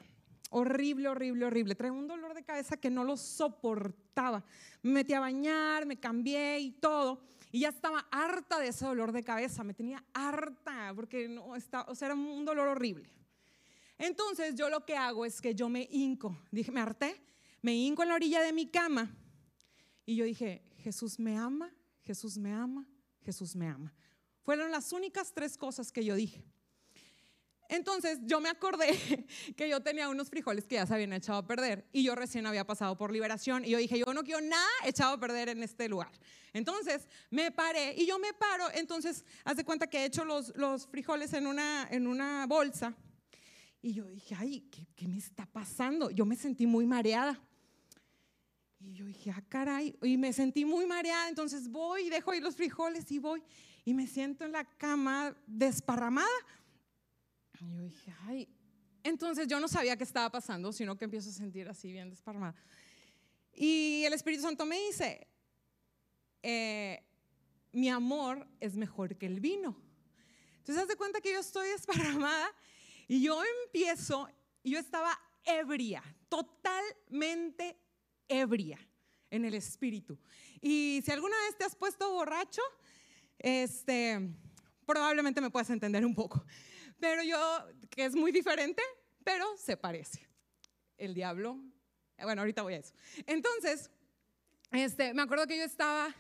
horrible, 0.49 1.09
horrible, 1.09 1.45
horrible. 1.45 1.75
Traía 1.75 1.91
un 1.91 2.07
dolor 2.07 2.33
de 2.33 2.43
cabeza 2.43 2.77
que 2.77 2.89
no 2.89 3.03
lo 3.03 3.17
soportaba. 3.17 4.45
Me 4.81 4.91
metí 4.91 5.13
a 5.13 5.19
bañar, 5.19 5.85
me 5.85 5.99
cambié 5.99 6.59
y 6.59 6.71
todo. 6.71 7.21
Y 7.51 7.61
ya 7.61 7.69
estaba 7.69 8.07
harta 8.11 8.59
de 8.59 8.69
ese 8.69 8.85
dolor 8.85 9.11
de 9.11 9.23
cabeza, 9.23 9.63
me 9.63 9.73
tenía 9.73 10.03
harta 10.13 10.93
porque 10.95 11.27
no 11.27 11.55
estaba, 11.55 11.89
o 11.91 11.95
sea, 11.95 12.07
era 12.07 12.15
un 12.15 12.45
dolor 12.45 12.69
horrible. 12.69 13.09
Entonces 13.97 14.55
yo 14.55 14.69
lo 14.69 14.85
que 14.85 14.95
hago 14.95 15.25
es 15.25 15.41
que 15.41 15.53
yo 15.53 15.69
me 15.69 15.87
hinco, 15.91 16.37
dije, 16.49 16.71
me 16.71 16.81
harté, 16.81 17.21
me 17.61 17.75
hinco 17.75 18.03
en 18.03 18.09
la 18.09 18.15
orilla 18.15 18.41
de 18.41 18.53
mi 18.53 18.67
cama 18.67 19.15
y 20.05 20.15
yo 20.15 20.25
dije, 20.25 20.63
Jesús 20.77 21.19
me 21.19 21.37
ama, 21.37 21.71
Jesús 22.01 22.37
me 22.37 22.53
ama, 22.53 22.87
Jesús 23.23 23.55
me 23.55 23.67
ama. 23.67 23.93
Fueron 24.41 24.71
las 24.71 24.91
únicas 24.91 25.33
tres 25.33 25.57
cosas 25.57 25.91
que 25.91 26.03
yo 26.03 26.15
dije. 26.15 26.43
Entonces 27.71 28.19
yo 28.23 28.41
me 28.41 28.49
acordé 28.49 28.89
que 29.55 29.69
yo 29.69 29.79
tenía 29.79 30.09
unos 30.09 30.29
frijoles 30.29 30.67
que 30.67 30.75
ya 30.75 30.85
se 30.85 30.93
habían 30.93 31.13
echado 31.13 31.39
a 31.39 31.47
perder 31.47 31.87
y 31.93 32.03
yo 32.03 32.15
recién 32.15 32.45
había 32.45 32.67
pasado 32.67 32.97
por 32.97 33.13
liberación 33.13 33.63
y 33.63 33.69
yo 33.69 33.77
dije, 33.77 33.97
yo 33.97 34.13
no 34.13 34.23
quiero 34.23 34.41
nada 34.41 34.67
echado 34.83 35.13
a 35.13 35.17
perder 35.17 35.47
en 35.47 35.63
este 35.63 35.87
lugar. 35.87 36.11
Entonces 36.51 37.07
me 37.29 37.49
paré 37.49 37.95
y 37.97 38.05
yo 38.05 38.19
me 38.19 38.33
paro, 38.33 38.65
entonces 38.73 39.23
haz 39.45 39.55
de 39.55 39.63
cuenta 39.63 39.87
que 39.87 39.99
he 39.99 40.05
hecho 40.05 40.25
los, 40.25 40.53
los 40.57 40.85
frijoles 40.85 41.31
en 41.31 41.47
una, 41.47 41.87
en 41.89 42.07
una 42.07 42.45
bolsa 42.45 42.93
y 43.81 43.93
yo 43.93 44.05
dije, 44.05 44.35
ay, 44.37 44.67
¿qué, 44.69 44.85
¿qué 44.93 45.07
me 45.07 45.17
está 45.17 45.45
pasando? 45.45 46.11
Yo 46.11 46.25
me 46.25 46.35
sentí 46.35 46.67
muy 46.67 46.85
mareada. 46.85 47.39
Y 48.81 48.95
yo 48.95 49.05
dije, 49.05 49.31
ah, 49.31 49.43
caray, 49.47 49.97
y 50.01 50.17
me 50.17 50.33
sentí 50.33 50.65
muy 50.65 50.85
mareada, 50.87 51.29
entonces 51.29 51.69
voy 51.69 52.07
y 52.07 52.09
dejo 52.09 52.31
ahí 52.31 52.41
los 52.41 52.55
frijoles 52.57 53.09
y 53.11 53.19
voy 53.19 53.41
y 53.85 53.93
me 53.93 54.07
siento 54.07 54.45
en 54.45 54.51
la 54.51 54.65
cama 54.65 55.35
desparramada 55.47 56.27
y 57.61 57.73
yo 57.73 57.81
dije, 57.81 58.13
ay, 58.27 58.49
entonces 59.03 59.47
yo 59.47 59.59
no 59.59 59.67
sabía 59.67 59.97
qué 59.97 60.03
estaba 60.03 60.29
pasando, 60.31 60.71
sino 60.71 60.97
que 60.97 61.05
empiezo 61.05 61.29
a 61.29 61.33
sentir 61.33 61.67
así 61.69 61.91
bien 61.91 62.09
desparramada. 62.09 62.55
Y 63.53 64.03
el 64.05 64.13
Espíritu 64.13 64.43
Santo 64.43 64.65
me 64.65 64.79
dice, 64.79 65.27
eh, 66.43 67.03
mi 67.71 67.89
amor 67.89 68.47
es 68.59 68.75
mejor 68.75 69.17
que 69.17 69.25
el 69.25 69.39
vino. 69.39 69.75
Entonces, 70.57 70.83
haz 70.83 70.87
de 70.87 70.95
cuenta 70.95 71.21
que 71.21 71.31
yo 71.31 71.39
estoy 71.39 71.69
desparramada 71.69 72.47
y 73.07 73.21
yo 73.21 73.41
empiezo, 73.65 74.29
yo 74.63 74.79
estaba 74.79 75.19
ebria, 75.43 76.03
totalmente 76.29 77.77
ebria 78.27 78.79
en 79.29 79.45
el 79.45 79.53
espíritu. 79.55 80.19
Y 80.61 81.01
si 81.03 81.11
alguna 81.11 81.35
vez 81.47 81.57
te 81.57 81.63
has 81.63 81.75
puesto 81.75 82.11
borracho, 82.11 82.61
este, 83.39 84.19
probablemente 84.85 85.41
me 85.41 85.49
puedas 85.49 85.69
entender 85.71 86.05
un 86.05 86.13
poco 86.13 86.45
pero 87.01 87.23
yo, 87.23 87.65
que 87.89 88.05
es 88.05 88.15
muy 88.15 88.31
diferente, 88.31 88.81
pero 89.23 89.45
se 89.57 89.75
parece. 89.75 90.25
El 90.97 91.13
diablo, 91.13 91.59
bueno, 92.21 92.41
ahorita 92.41 92.61
voy 92.61 92.75
a 92.75 92.77
eso. 92.77 92.93
Entonces, 93.25 93.89
este, 94.71 95.13
me 95.13 95.23
acuerdo 95.23 95.47
que 95.47 95.57
yo 95.57 95.63
estaba 95.63 96.15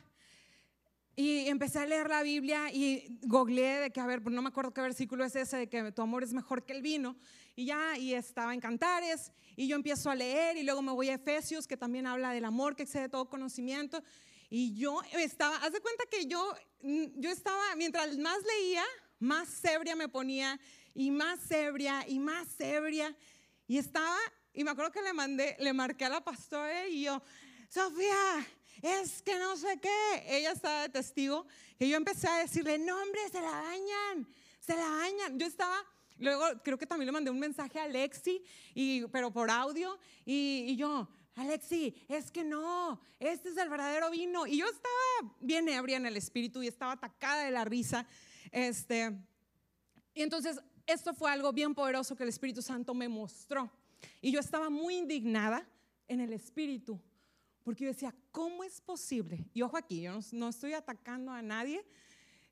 y 1.15 1.47
empecé 1.47 1.77
a 1.77 1.85
leer 1.85 2.09
la 2.09 2.23
Biblia 2.23 2.71
y 2.73 3.19
googleé 3.21 3.79
de 3.79 3.91
que, 3.91 3.99
a 3.99 4.07
ver, 4.07 4.25
no 4.29 4.41
me 4.41 4.49
acuerdo 4.49 4.73
qué 4.73 4.81
versículo 4.81 5.23
es 5.23 5.35
ese, 5.35 5.57
de 5.57 5.69
que 5.69 5.91
tu 5.91 6.01
amor 6.01 6.23
es 6.23 6.33
mejor 6.33 6.65
que 6.65 6.73
el 6.73 6.81
vino. 6.81 7.15
Y 7.55 7.65
ya, 7.65 7.95
y 7.97 8.15
estaba 8.15 8.53
en 8.53 8.59
Cantares, 8.59 9.31
y 9.55 9.67
yo 9.67 9.75
empiezo 9.75 10.09
a 10.09 10.15
leer, 10.15 10.57
y 10.57 10.63
luego 10.63 10.81
me 10.81 10.93
voy 10.93 11.09
a 11.09 11.15
Efesios, 11.15 11.67
que 11.67 11.77
también 11.77 12.07
habla 12.07 12.31
del 12.31 12.45
amor 12.45 12.75
que 12.75 12.83
excede 12.83 13.07
todo 13.07 13.29
conocimiento. 13.29 14.01
Y 14.49 14.73
yo 14.73 14.99
estaba, 15.13 15.57
haz 15.57 15.73
de 15.73 15.79
cuenta 15.79 16.05
que 16.09 16.25
yo, 16.25 16.55
yo 16.81 17.29
estaba, 17.29 17.75
mientras 17.75 18.17
más 18.17 18.39
leía, 18.57 18.83
más 19.21 19.63
ebria 19.63 19.95
me 19.95 20.09
ponía 20.09 20.59
y 20.93 21.11
más 21.11 21.49
ebria 21.51 22.05
y 22.07 22.19
más 22.19 22.59
ebria. 22.59 23.15
Y 23.67 23.77
estaba, 23.77 24.17
y 24.53 24.63
me 24.63 24.71
acuerdo 24.71 24.91
que 24.91 25.01
le 25.01 25.13
mandé, 25.13 25.55
le 25.59 25.71
marqué 25.73 26.05
a 26.05 26.09
la 26.09 26.23
pastora 26.23 26.87
y 26.87 27.03
yo, 27.03 27.21
Sofía, 27.69 28.45
es 28.81 29.21
que 29.21 29.37
no 29.37 29.55
sé 29.55 29.79
qué. 29.79 30.25
Ella 30.27 30.51
estaba 30.51 30.81
de 30.81 30.89
testigo 30.89 31.45
que 31.77 31.87
yo 31.87 31.97
empecé 31.97 32.27
a 32.27 32.39
decirle, 32.39 32.77
no 32.79 32.99
hombre, 33.01 33.21
se 33.31 33.39
la 33.39 33.51
bañan, 33.51 34.27
se 34.59 34.75
la 34.75 34.89
bañan. 34.89 35.39
Yo 35.39 35.45
estaba, 35.45 35.77
luego 36.17 36.43
creo 36.63 36.77
que 36.77 36.87
también 36.87 37.05
le 37.05 37.11
mandé 37.11 37.29
un 37.29 37.39
mensaje 37.39 37.79
a 37.79 37.83
Alexi, 37.83 38.43
y, 38.73 39.05
pero 39.07 39.31
por 39.31 39.49
audio, 39.49 39.99
y, 40.25 40.65
y 40.67 40.75
yo, 40.75 41.07
Alexi, 41.35 41.95
es 42.09 42.31
que 42.31 42.43
no, 42.43 42.99
este 43.19 43.49
es 43.49 43.57
el 43.57 43.69
verdadero 43.69 44.09
vino. 44.09 44.47
Y 44.47 44.57
yo 44.57 44.65
estaba 44.65 45.35
bien 45.39 45.69
ebria 45.69 45.97
en 45.97 46.07
el 46.07 46.17
espíritu 46.17 46.63
y 46.63 46.67
estaba 46.67 46.93
atacada 46.93 47.45
de 47.45 47.51
la 47.51 47.63
risa. 47.63 48.05
Este, 48.51 49.11
y 50.13 50.21
entonces 50.21 50.59
esto 50.85 51.13
fue 51.13 51.31
algo 51.31 51.53
bien 51.53 51.73
poderoso 51.73 52.15
que 52.15 52.23
el 52.23 52.29
Espíritu 52.29 52.61
Santo 52.61 52.93
me 52.93 53.07
mostró. 53.07 53.71
Y 54.21 54.31
yo 54.31 54.39
estaba 54.39 54.69
muy 54.69 54.97
indignada 54.97 55.67
en 56.07 56.19
el 56.19 56.33
espíritu, 56.33 56.99
porque 57.63 57.85
yo 57.85 57.91
decía, 57.91 58.13
¿cómo 58.31 58.63
es 58.63 58.81
posible? 58.81 59.45
Y 59.53 59.61
ojo 59.61 59.77
aquí, 59.77 60.01
yo 60.01 60.19
no, 60.33 60.49
estoy 60.49 60.73
atacando 60.73 61.31
a 61.31 61.41
nadie 61.41 61.85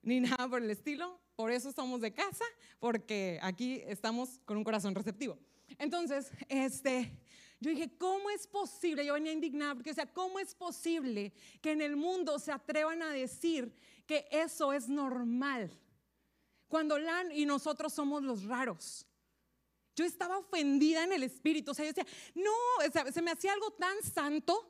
ni 0.01 0.19
nada 0.21 0.47
por 0.47 0.61
el 0.61 0.69
estilo, 0.69 1.19
por 1.35 1.51
eso 1.51 1.71
somos 1.71 2.01
de 2.01 2.13
casa, 2.13 2.45
porque 2.79 3.39
aquí 3.41 3.81
estamos 3.85 4.39
con 4.45 4.57
un 4.57 4.63
corazón 4.63 4.95
receptivo. 4.95 5.37
Entonces, 5.77 6.31
este, 6.47 7.11
yo 7.59 7.71
dije, 7.71 7.91
¿cómo 7.97 8.29
es 8.29 8.47
posible? 8.47 9.05
Yo 9.05 9.13
venía 9.13 9.33
indignada 9.33 9.75
porque, 9.75 9.91
o 9.91 9.93
sea, 9.93 10.05
¿cómo 10.05 10.39
es 10.39 10.55
posible 10.55 11.33
que 11.61 11.71
en 11.71 11.81
el 11.81 11.95
mundo 11.95 12.39
se 12.39 12.51
atrevan 12.51 13.01
a 13.03 13.11
decir 13.11 13.73
que 14.05 14.25
eso 14.31 14.71
es 14.71 14.87
normal? 14.87 15.77
Cuando 16.69 16.97
Lan 16.97 17.33
y 17.33 17.45
nosotros 17.45 17.91
somos 17.91 18.23
los 18.23 18.45
raros. 18.45 19.05
Yo 19.95 20.05
estaba 20.05 20.37
ofendida 20.37 21.03
en 21.03 21.11
el 21.11 21.23
espíritu, 21.23 21.71
o 21.71 21.73
sea, 21.73 21.83
yo 21.83 21.91
decía, 21.91 22.07
no, 22.35 22.53
se 23.11 23.21
me 23.21 23.31
hacía 23.31 23.51
algo 23.51 23.71
tan 23.71 24.01
santo, 24.01 24.65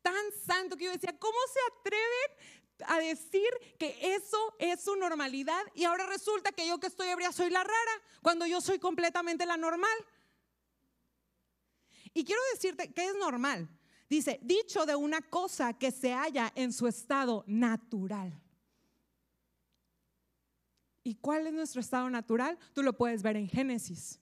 tan 0.00 0.32
santo 0.46 0.78
que 0.78 0.86
yo 0.86 0.92
decía, 0.92 1.14
¿cómo 1.18 1.36
se 1.52 1.60
atreven 1.78 2.60
a 2.86 2.98
decir 2.98 3.48
que 3.78 3.96
eso 4.14 4.54
es 4.58 4.82
su 4.82 4.96
normalidad 4.96 5.60
y 5.74 5.84
ahora 5.84 6.06
resulta 6.06 6.52
que 6.52 6.66
yo 6.66 6.78
que 6.78 6.86
estoy 6.86 7.08
ebria 7.08 7.32
soy 7.32 7.50
la 7.50 7.62
rara 7.62 8.02
cuando 8.22 8.46
yo 8.46 8.60
soy 8.60 8.78
completamente 8.78 9.46
la 9.46 9.56
normal. 9.56 9.90
Y 12.12 12.24
quiero 12.24 12.40
decirte 12.52 12.92
que 12.92 13.06
es 13.06 13.14
normal. 13.16 13.68
Dice, 14.08 14.40
dicho 14.42 14.86
de 14.86 14.96
una 14.96 15.20
cosa 15.20 15.78
que 15.78 15.92
se 15.92 16.12
halla 16.12 16.52
en 16.56 16.72
su 16.72 16.88
estado 16.88 17.44
natural. 17.46 18.40
¿Y 21.02 21.14
cuál 21.14 21.46
es 21.46 21.52
nuestro 21.52 21.80
estado 21.80 22.10
natural? 22.10 22.58
Tú 22.72 22.82
lo 22.82 22.96
puedes 22.96 23.22
ver 23.22 23.36
en 23.36 23.48
Génesis. 23.48 24.20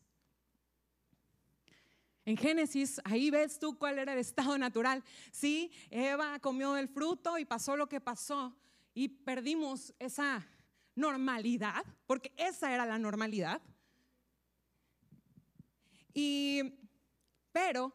En 2.24 2.36
Génesis, 2.36 3.00
ahí 3.04 3.30
ves 3.30 3.58
tú 3.58 3.78
cuál 3.78 3.98
era 3.98 4.12
el 4.12 4.18
estado 4.18 4.58
natural. 4.58 5.02
Sí, 5.32 5.72
Eva 5.90 6.38
comió 6.40 6.76
el 6.76 6.88
fruto 6.88 7.38
y 7.38 7.44
pasó 7.44 7.76
lo 7.76 7.88
que 7.88 8.00
pasó 8.00 8.54
y 8.92 9.08
perdimos 9.08 9.94
esa 9.98 10.46
normalidad, 10.94 11.84
porque 12.06 12.32
esa 12.36 12.72
era 12.72 12.84
la 12.84 12.98
normalidad. 12.98 13.62
Y 16.12 16.74
pero, 17.50 17.92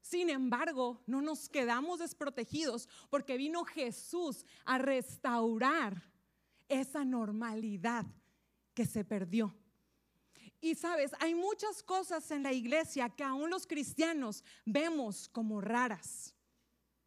sin 0.00 0.30
embargo, 0.30 1.02
no 1.06 1.22
nos 1.22 1.48
quedamos 1.48 2.00
desprotegidos 2.00 2.88
porque 3.08 3.36
vino 3.36 3.64
Jesús 3.64 4.44
a 4.64 4.78
restaurar 4.78 6.02
esa 6.68 7.04
normalidad 7.04 8.04
que 8.76 8.84
se 8.84 9.04
perdió. 9.04 9.56
Y 10.60 10.74
sabes, 10.74 11.12
hay 11.18 11.34
muchas 11.34 11.82
cosas 11.82 12.30
en 12.30 12.42
la 12.42 12.52
iglesia 12.52 13.08
que 13.08 13.24
aún 13.24 13.48
los 13.48 13.66
cristianos 13.66 14.44
vemos 14.66 15.28
como 15.30 15.62
raras. 15.62 16.34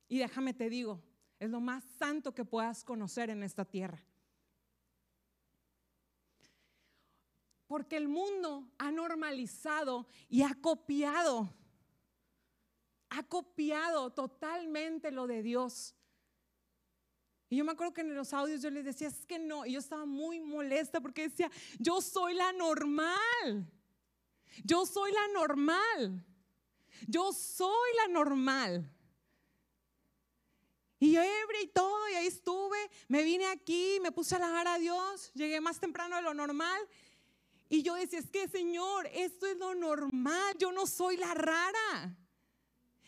Y 0.08 0.18
déjame 0.18 0.56
te 0.56 0.70
digo, 0.70 1.02
es 1.40 1.50
lo 1.52 1.62
más 1.62 1.84
santo 2.00 2.34
que 2.34 2.44
puedas 2.44 2.84
conocer 2.84 3.30
en 3.30 3.44
esta 3.44 3.66
tierra. 3.66 4.04
Porque 7.68 7.98
el 7.98 8.08
mundo 8.08 8.68
ha 8.80 8.92
normalizado 8.92 10.08
y 10.28 10.42
ha 10.42 10.56
copiado 10.56 11.54
ha 13.10 13.24
copiado 13.24 14.12
totalmente 14.12 15.12
lo 15.12 15.28
de 15.28 15.42
Dios. 15.42 15.96
Y 17.50 17.58
yo 17.58 17.66
me 17.66 17.72
acuerdo 17.72 17.94
que 17.94 18.02
en 18.02 18.14
los 18.14 18.32
audios 18.32 18.62
yo 18.62 18.70
les 18.70 18.86
decía, 18.86 19.08
es 19.08 19.26
que 19.26 19.40
no, 19.40 19.66
y 19.66 19.72
yo 19.72 19.80
estaba 19.80 20.06
muy 20.06 20.40
molesta 20.40 21.02
porque 21.02 21.30
decía, 21.30 21.50
yo 21.80 22.00
soy 22.00 22.36
la 22.36 22.54
normal, 22.54 23.68
yo 24.64 24.86
soy 24.86 25.12
la 25.12 25.28
normal, 25.34 26.24
yo 27.08 27.34
soy 27.34 27.90
la 27.98 28.14
normal. 28.14 28.92
Y 31.00 31.14
yo 31.14 31.22
ebria 31.22 31.62
y 31.64 31.68
todo, 31.68 32.10
y 32.10 32.14
ahí 32.16 32.28
estuve, 32.28 32.78
me 33.08 33.24
vine 33.24 33.46
aquí, 33.48 34.00
me 34.02 34.12
puse 34.12 34.36
a 34.36 34.38
alabar 34.38 34.68
a 34.68 34.78
Dios, 34.78 35.32
llegué 35.34 35.60
más 35.60 35.80
temprano 35.80 36.18
de 36.18 36.22
lo 36.22 36.34
normal. 36.36 36.80
Y 37.68 37.82
yo 37.82 37.96
decía, 37.96 38.20
es 38.20 38.30
que 38.30 38.48
Señor, 38.48 39.08
esto 39.14 39.48
es 39.48 39.58
lo 39.58 39.74
normal, 39.74 40.56
yo 40.60 40.72
no 40.72 40.86
soy 40.86 41.18
la 41.18 41.34
rara. 41.34 42.16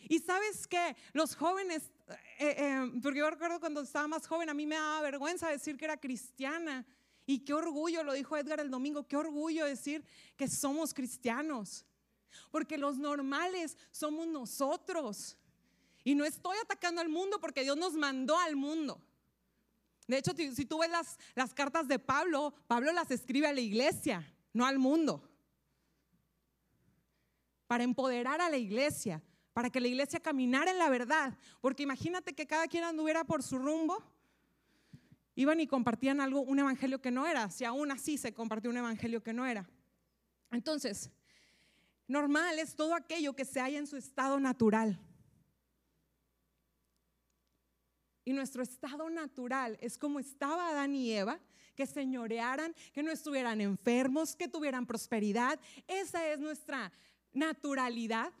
Y 0.08 0.18
sabes 0.18 0.66
que 0.66 0.96
los 1.12 1.36
jóvenes, 1.36 1.91
eh, 2.08 2.16
eh, 2.58 2.92
porque 3.02 3.20
yo 3.20 3.30
recuerdo 3.30 3.60
cuando 3.60 3.82
estaba 3.82 4.08
más 4.08 4.26
joven, 4.26 4.48
a 4.50 4.54
mí 4.54 4.66
me 4.66 4.76
daba 4.76 5.00
vergüenza 5.02 5.48
decir 5.48 5.76
que 5.76 5.84
era 5.84 5.96
cristiana. 5.96 6.84
Y 7.24 7.40
qué 7.40 7.54
orgullo, 7.54 8.02
lo 8.02 8.12
dijo 8.12 8.36
Edgar 8.36 8.60
el 8.60 8.70
domingo, 8.70 9.06
qué 9.06 9.16
orgullo 9.16 9.64
decir 9.64 10.04
que 10.36 10.48
somos 10.48 10.92
cristianos. 10.92 11.86
Porque 12.50 12.76
los 12.78 12.98
normales 12.98 13.76
somos 13.90 14.26
nosotros. 14.26 15.36
Y 16.04 16.14
no 16.14 16.24
estoy 16.24 16.56
atacando 16.62 17.00
al 17.00 17.08
mundo 17.08 17.38
porque 17.40 17.62
Dios 17.62 17.76
nos 17.76 17.94
mandó 17.94 18.36
al 18.36 18.56
mundo. 18.56 19.00
De 20.08 20.18
hecho, 20.18 20.32
si 20.34 20.66
tú 20.66 20.78
ves 20.78 20.90
las, 20.90 21.18
las 21.34 21.54
cartas 21.54 21.86
de 21.86 21.98
Pablo, 21.98 22.52
Pablo 22.66 22.92
las 22.92 23.10
escribe 23.12 23.46
a 23.46 23.52
la 23.52 23.60
iglesia, 23.60 24.26
no 24.52 24.66
al 24.66 24.78
mundo. 24.78 25.30
Para 27.68 27.84
empoderar 27.84 28.40
a 28.40 28.50
la 28.50 28.56
iglesia, 28.56 29.22
para 29.52 29.70
que 29.70 29.80
la 29.80 29.88
iglesia 29.88 30.20
caminara 30.20 30.70
en 30.70 30.78
la 30.78 30.88
verdad. 30.88 31.36
Porque 31.60 31.82
imagínate 31.82 32.34
que 32.34 32.46
cada 32.46 32.66
quien 32.68 32.84
anduviera 32.84 33.24
por 33.24 33.42
su 33.42 33.58
rumbo, 33.58 34.02
iban 35.34 35.60
y 35.60 35.66
compartían 35.66 36.20
algo, 36.20 36.40
un 36.40 36.58
evangelio 36.58 37.00
que 37.00 37.10
no 37.10 37.26
era, 37.26 37.50
si 37.50 37.64
aún 37.64 37.90
así 37.90 38.18
se 38.18 38.32
compartió 38.32 38.70
un 38.70 38.76
evangelio 38.76 39.22
que 39.22 39.32
no 39.32 39.46
era. 39.46 39.68
Entonces, 40.50 41.10
normal 42.06 42.58
es 42.58 42.74
todo 42.74 42.94
aquello 42.94 43.34
que 43.34 43.44
se 43.44 43.60
halla 43.60 43.78
en 43.78 43.86
su 43.86 43.96
estado 43.96 44.38
natural. 44.40 44.98
Y 48.24 48.32
nuestro 48.32 48.62
estado 48.62 49.10
natural 49.10 49.76
es 49.80 49.98
como 49.98 50.20
estaba 50.20 50.68
Adán 50.68 50.94
y 50.94 51.12
Eva, 51.12 51.40
que 51.74 51.86
señorearan, 51.86 52.74
que 52.92 53.02
no 53.02 53.10
estuvieran 53.10 53.60
enfermos, 53.60 54.36
que 54.36 54.46
tuvieran 54.46 54.86
prosperidad. 54.86 55.58
Esa 55.88 56.28
es 56.28 56.38
nuestra 56.38 56.92
naturalidad. 57.32 58.32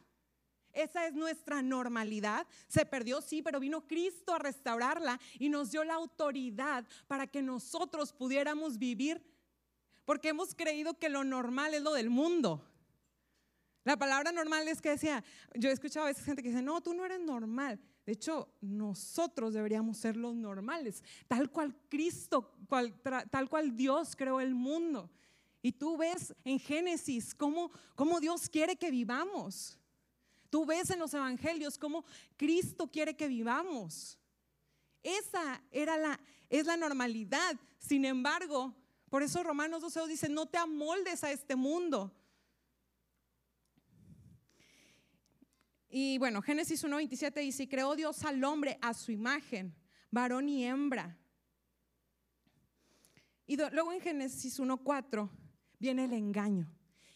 Esa 0.72 1.06
es 1.06 1.14
nuestra 1.14 1.62
normalidad. 1.62 2.46
Se 2.68 2.86
perdió, 2.86 3.20
sí, 3.20 3.42
pero 3.42 3.60
vino 3.60 3.86
Cristo 3.86 4.34
a 4.34 4.38
restaurarla 4.38 5.20
y 5.38 5.48
nos 5.48 5.70
dio 5.70 5.84
la 5.84 5.94
autoridad 5.94 6.86
para 7.06 7.26
que 7.26 7.42
nosotros 7.42 8.12
pudiéramos 8.12 8.78
vivir, 8.78 9.22
porque 10.04 10.28
hemos 10.28 10.54
creído 10.54 10.98
que 10.98 11.08
lo 11.08 11.24
normal 11.24 11.74
es 11.74 11.82
lo 11.82 11.92
del 11.92 12.10
mundo. 12.10 12.64
La 13.84 13.96
palabra 13.96 14.30
normal 14.30 14.68
es 14.68 14.80
que 14.80 14.90
decía, 14.90 15.24
yo 15.54 15.68
he 15.68 15.72
escuchado 15.72 16.06
a 16.06 16.08
veces 16.08 16.24
gente 16.24 16.42
que 16.42 16.50
dice, 16.50 16.62
no, 16.62 16.80
tú 16.80 16.94
no 16.94 17.04
eres 17.04 17.20
normal. 17.20 17.80
De 18.06 18.12
hecho, 18.12 18.48
nosotros 18.60 19.54
deberíamos 19.54 19.96
ser 19.96 20.16
los 20.16 20.34
normales, 20.34 21.02
tal 21.28 21.50
cual 21.50 21.76
Cristo, 21.88 22.56
tal 23.30 23.48
cual 23.48 23.76
Dios 23.76 24.16
creó 24.16 24.40
el 24.40 24.54
mundo. 24.54 25.10
Y 25.60 25.72
tú 25.72 25.96
ves 25.96 26.34
en 26.44 26.58
Génesis 26.58 27.34
cómo, 27.34 27.70
cómo 27.94 28.18
Dios 28.18 28.48
quiere 28.48 28.76
que 28.76 28.90
vivamos. 28.90 29.78
Tú 30.52 30.66
ves 30.66 30.90
en 30.90 30.98
los 30.98 31.14
evangelios 31.14 31.78
cómo 31.78 32.04
Cristo 32.36 32.86
quiere 32.86 33.16
que 33.16 33.26
vivamos. 33.26 34.18
Esa 35.02 35.62
era 35.70 35.96
la, 35.96 36.20
es 36.50 36.66
la 36.66 36.76
normalidad. 36.76 37.58
Sin 37.78 38.04
embargo, 38.04 38.76
por 39.08 39.22
eso 39.22 39.42
Romanos 39.42 39.80
12 39.80 40.06
dice, 40.08 40.28
no 40.28 40.44
te 40.44 40.58
amoldes 40.58 41.24
a 41.24 41.32
este 41.32 41.56
mundo. 41.56 42.14
Y 45.88 46.18
bueno, 46.18 46.42
Génesis 46.42 46.84
1.27 46.84 47.40
dice, 47.40 47.66
creó 47.66 47.96
Dios 47.96 48.22
al 48.22 48.44
hombre 48.44 48.78
a 48.82 48.92
su 48.92 49.10
imagen, 49.10 49.74
varón 50.10 50.50
y 50.50 50.66
hembra. 50.66 51.18
Y 53.46 53.56
luego 53.56 53.90
en 53.90 54.02
Génesis 54.02 54.60
1.4 54.60 55.30
viene 55.78 56.04
el 56.04 56.12
engaño. 56.12 56.70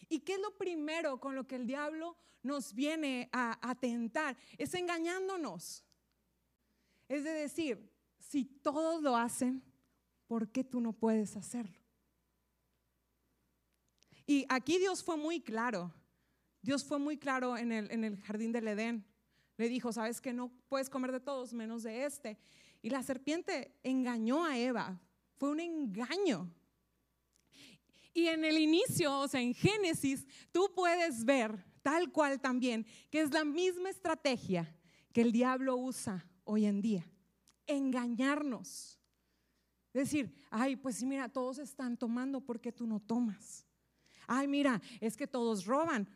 ¿Y 0.09 0.19
qué 0.19 0.33
es 0.33 0.39
lo 0.39 0.57
primero 0.57 1.19
con 1.19 1.35
lo 1.35 1.45
que 1.45 1.55
el 1.55 1.65
diablo 1.65 2.15
nos 2.43 2.73
viene 2.73 3.29
a 3.31 3.57
atentar? 3.69 4.37
Es 4.57 4.73
engañándonos. 4.73 5.83
Es 7.07 7.23
de 7.23 7.31
decir, 7.31 7.91
si 8.19 8.45
todos 8.45 9.01
lo 9.01 9.15
hacen, 9.15 9.63
¿por 10.27 10.49
qué 10.49 10.63
tú 10.63 10.79
no 10.79 10.93
puedes 10.93 11.35
hacerlo? 11.35 11.77
Y 14.25 14.45
aquí 14.49 14.77
Dios 14.77 15.03
fue 15.03 15.15
muy 15.15 15.39
claro. 15.41 15.93
Dios 16.61 16.83
fue 16.83 16.99
muy 16.99 17.17
claro 17.17 17.57
en 17.57 17.71
el, 17.71 17.89
en 17.91 18.03
el 18.03 18.19
jardín 18.21 18.51
del 18.51 18.67
Edén. 18.67 19.05
Le 19.55 19.69
dijo, 19.69 19.91
sabes 19.91 20.19
que 20.19 20.33
no 20.33 20.51
puedes 20.67 20.89
comer 20.89 21.11
de 21.11 21.21
todos 21.21 21.53
menos 21.53 21.83
de 21.83 22.05
este. 22.05 22.37
Y 22.81 22.89
la 22.89 23.03
serpiente 23.03 23.73
engañó 23.83 24.43
a 24.45 24.57
Eva. 24.57 24.99
Fue 25.37 25.49
un 25.49 25.59
engaño. 25.59 26.51
Y 28.17 28.29
en 28.29 28.43
el 28.43 28.57
inicio, 28.57 29.15
o 29.15 29.27
sea, 29.27 29.41
en 29.41 29.53
Génesis, 29.53 30.25
tú 30.51 30.71
puedes 30.73 31.23
ver 31.23 31.63
tal 31.83 32.11
cual 32.11 32.41
también, 32.41 32.83
que 33.11 33.21
es 33.21 33.31
la 33.31 33.45
misma 33.45 33.91
estrategia 33.91 34.75
que 35.13 35.21
el 35.21 35.31
diablo 35.31 35.77
usa 35.77 36.27
hoy 36.43 36.65
en 36.65 36.81
día. 36.81 37.07
Engañarnos. 37.67 38.99
Decir, 39.93 40.33
ay, 40.49 40.75
pues 40.77 41.03
mira, 41.03 41.29
todos 41.29 41.59
están 41.59 41.95
tomando 41.95 42.41
porque 42.41 42.71
tú 42.71 42.87
no 42.87 42.99
tomas. 42.99 43.67
Ay, 44.25 44.47
mira, 44.47 44.81
es 44.99 45.15
que 45.15 45.27
todos 45.27 45.67
roban 45.67 46.09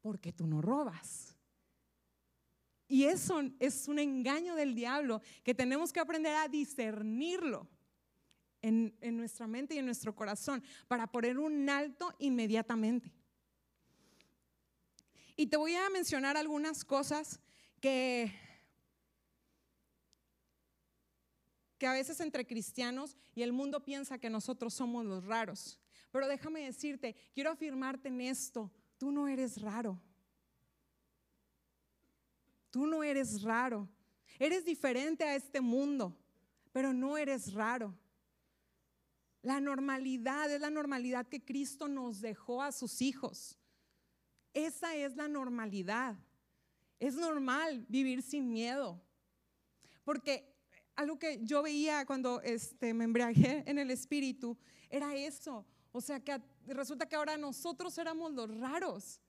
porque 0.00 0.32
tú 0.32 0.46
no 0.46 0.62
robas. 0.62 1.36
Y 2.86 3.02
eso 3.02 3.42
es 3.58 3.88
un 3.88 3.98
engaño 3.98 4.54
del 4.54 4.76
diablo 4.76 5.22
que 5.42 5.56
tenemos 5.56 5.92
que 5.92 5.98
aprender 5.98 6.36
a 6.36 6.46
discernirlo 6.46 7.68
en, 8.62 9.16
nuestra 9.16 9.46
mente 9.46 9.74
y 9.74 9.78
en 9.78 9.86
nuestro 9.86 10.14
corazón 10.14 10.62
para 10.86 11.06
poner 11.06 11.38
un 11.38 11.68
alto 11.68 12.14
inmediatamente. 12.18 13.12
Y 15.36 15.46
te 15.46 15.56
voy 15.56 15.74
a 15.74 15.88
mencionar 15.90 16.36
algunas 16.36 16.84
cosas 16.84 17.40
que, 17.80 18.32
que 21.78 21.86
a 21.86 21.92
veces 21.92 22.18
entre 22.20 22.46
cristianos 22.46 23.16
y 23.34 23.42
el 23.42 23.52
mundo 23.52 23.84
piensa 23.84 24.18
que 24.18 24.30
nosotros 24.30 24.74
somos 24.74 25.04
los 25.04 25.24
raros. 25.24 25.78
Pero 26.10 26.26
déjame 26.26 26.62
decirte, 26.62 27.14
quiero 27.34 27.50
afirmarte 27.50 28.08
en 28.08 28.20
esto, 28.20 28.72
tú 28.96 29.12
no 29.12 29.28
eres 29.28 29.60
raro. 29.60 30.00
Tú 32.70 32.86
no 32.86 33.02
eres 33.02 33.42
raro. 33.42 33.88
Eres 34.38 34.64
diferente 34.64 35.24
a 35.24 35.34
este 35.34 35.60
mundo, 35.60 36.16
pero 36.72 36.92
no 36.92 37.16
eres 37.16 37.52
raro. 37.54 37.94
La 39.42 39.60
normalidad 39.60 40.50
es 40.52 40.60
la 40.60 40.70
normalidad 40.70 41.26
que 41.26 41.44
Cristo 41.44 41.88
nos 41.88 42.20
dejó 42.20 42.62
a 42.62 42.72
sus 42.72 43.00
hijos. 43.00 43.56
Esa 44.52 44.94
es 44.96 45.16
la 45.16 45.28
normalidad. 45.28 46.16
Es 46.98 47.14
normal 47.14 47.86
vivir 47.88 48.22
sin 48.22 48.50
miedo. 48.50 49.00
Porque 50.04 50.52
algo 50.96 51.18
que 51.18 51.38
yo 51.44 51.62
veía 51.62 52.04
cuando 52.04 52.40
este, 52.40 52.92
me 52.92 53.04
embriagué 53.04 53.62
en 53.66 53.78
el 53.78 53.90
espíritu 53.90 54.58
era 54.90 55.14
eso. 55.14 55.64
O 55.92 56.00
sea 56.00 56.18
que 56.18 56.40
resulta 56.66 57.08
que 57.08 57.16
ahora 57.16 57.36
nosotros 57.36 57.96
éramos 57.98 58.32
los 58.32 58.58
raros. 58.58 59.20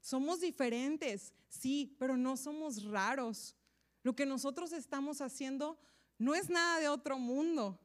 Somos 0.00 0.40
diferentes, 0.40 1.34
sí, 1.48 1.94
pero 1.98 2.16
no 2.16 2.36
somos 2.36 2.84
raros. 2.84 3.54
Lo 4.02 4.14
que 4.14 4.24
nosotros 4.24 4.72
estamos 4.72 5.20
haciendo 5.20 5.78
no 6.18 6.34
es 6.34 6.48
nada 6.48 6.80
de 6.80 6.88
otro 6.88 7.18
mundo. 7.18 7.78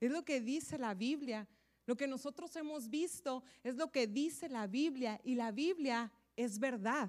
Es 0.00 0.10
lo 0.10 0.24
que 0.24 0.40
dice 0.40 0.78
la 0.78 0.94
Biblia. 0.94 1.48
Lo 1.86 1.96
que 1.96 2.06
nosotros 2.06 2.54
hemos 2.56 2.88
visto 2.88 3.42
es 3.62 3.76
lo 3.76 3.90
que 3.90 4.06
dice 4.06 4.48
la 4.48 4.66
Biblia 4.66 5.20
y 5.24 5.34
la 5.34 5.52
Biblia 5.52 6.12
es 6.36 6.58
verdad. 6.58 7.08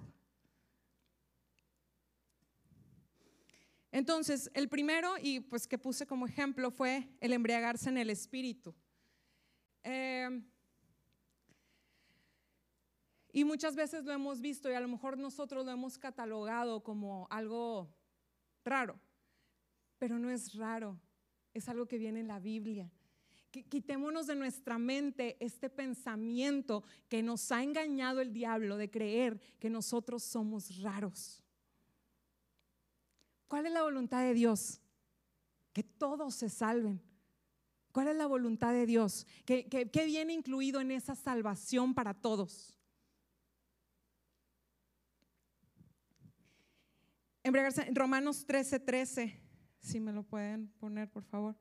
Entonces, 3.92 4.50
el 4.54 4.70
primero 4.70 5.16
y 5.22 5.40
pues 5.40 5.68
que 5.68 5.78
puse 5.78 6.06
como 6.06 6.28
ejemplo 6.28 6.72
fue 6.72 7.10
el 7.20 7.34
embriagarse 7.34 7.90
en 7.90 7.98
el 7.98 8.10
espíritu. 8.10 8.74
Eh, 9.84 10.44
y 13.32 13.44
muchas 13.44 13.76
veces 13.76 14.04
lo 14.06 14.12
hemos 14.12 14.42
visto 14.42 14.70
y 14.70 14.74
a 14.74 14.80
lo 14.80 14.88
mejor 14.88 15.18
nosotros 15.18 15.66
lo 15.66 15.72
hemos 15.72 15.98
catalogado 15.98 16.82
como 16.82 17.28
algo 17.30 17.94
raro, 18.64 19.00
pero 19.98 20.18
no 20.18 20.30
es 20.30 20.54
raro, 20.56 21.00
es 21.54 21.70
algo 21.70 21.88
que 21.88 21.98
viene 21.98 22.20
en 22.20 22.28
la 22.28 22.40
Biblia. 22.40 22.92
Quitémonos 23.52 24.28
de 24.28 24.36
nuestra 24.36 24.78
mente 24.78 25.36
este 25.40 25.70
pensamiento 25.70 26.84
que 27.08 27.24
nos 27.24 27.52
ha 27.52 27.64
engañado 27.64 28.22
el 28.22 28.32
diablo 28.32 28.78
de 28.78 28.92
creer 28.92 29.40
que 29.60 29.72
nosotros 29.72 30.22
somos 30.24 30.82
raros. 30.82 31.44
¿Cuál 33.48 33.66
es 33.66 33.72
la 33.72 33.82
voluntad 33.82 34.22
de 34.22 34.36
Dios? 34.36 34.80
Que 35.74 35.82
todos 35.82 36.36
se 36.36 36.50
salven. 36.50 37.02
¿Cuál 37.92 38.10
es 38.10 38.16
la 38.16 38.28
voluntad 38.28 38.72
de 38.72 38.86
Dios? 38.86 39.26
¿Qué, 39.46 39.90
viene 40.06 40.34
incluido 40.34 40.80
en 40.80 40.92
esa 40.92 41.16
salvación 41.16 41.96
para 41.96 42.14
todos? 42.14 42.78
En 47.44 47.96
Romanos 47.96 48.46
13, 48.46 48.80
13, 48.80 49.49
si 49.80 50.00
me 50.00 50.12
lo 50.12 50.24
pueden 50.24 50.68
poner, 50.80 51.10
por 51.10 51.24
favor. 51.24 51.56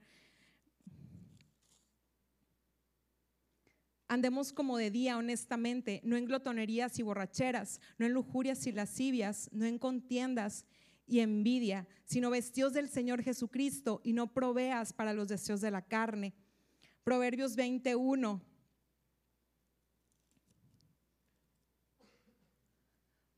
Andemos 4.09 4.53
como 4.53 4.79
de 4.79 4.91
día 4.91 5.19
honestamente, 5.19 6.01
no 6.03 6.17
en 6.17 6.25
glotonerías 6.25 6.99
y 6.99 7.03
borracheras, 7.03 7.81
no 7.99 8.07
en 8.07 8.13
lujurias 8.13 8.67
y 8.67 8.73
lascivias, 8.73 9.51
no 9.53 9.67
en 9.67 9.79
contiendas 9.79 10.65
y 11.07 11.21
envidia, 11.21 11.87
sino 12.05 12.31
vestidos 12.31 12.73
del 12.73 12.89
Señor 12.89 13.23
Jesucristo 13.23 14.01
y 14.03 14.15
no 14.15 14.33
proveas 14.33 14.95
para 14.95 15.13
los 15.13 15.29
deseos 15.29 15.61
de 15.61 15.71
la 15.71 15.83
carne. 15.83 16.35
Proverbios 17.05 17.55
21. 17.55 18.43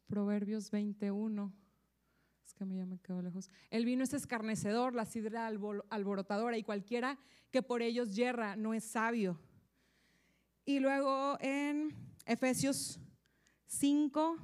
Proverbios 0.07 0.71
21 0.71 1.60
El 3.71 3.85
vino 3.85 4.05
es 4.05 4.15
escarnecedor, 4.15 4.95
la 4.95 5.05
sidra 5.05 5.47
alborotadora 5.47 6.57
y 6.59 6.63
cualquiera 6.63 7.19
que 7.51 7.63
por 7.63 7.83
ellos 7.83 8.15
yerra 8.15 8.57
no 8.57 8.75
es 8.75 8.85
sabio. 8.85 9.39
Y 10.65 10.79
luego 10.79 11.39
en 11.41 11.95
Efesios 12.27 13.01
5, 13.67 14.37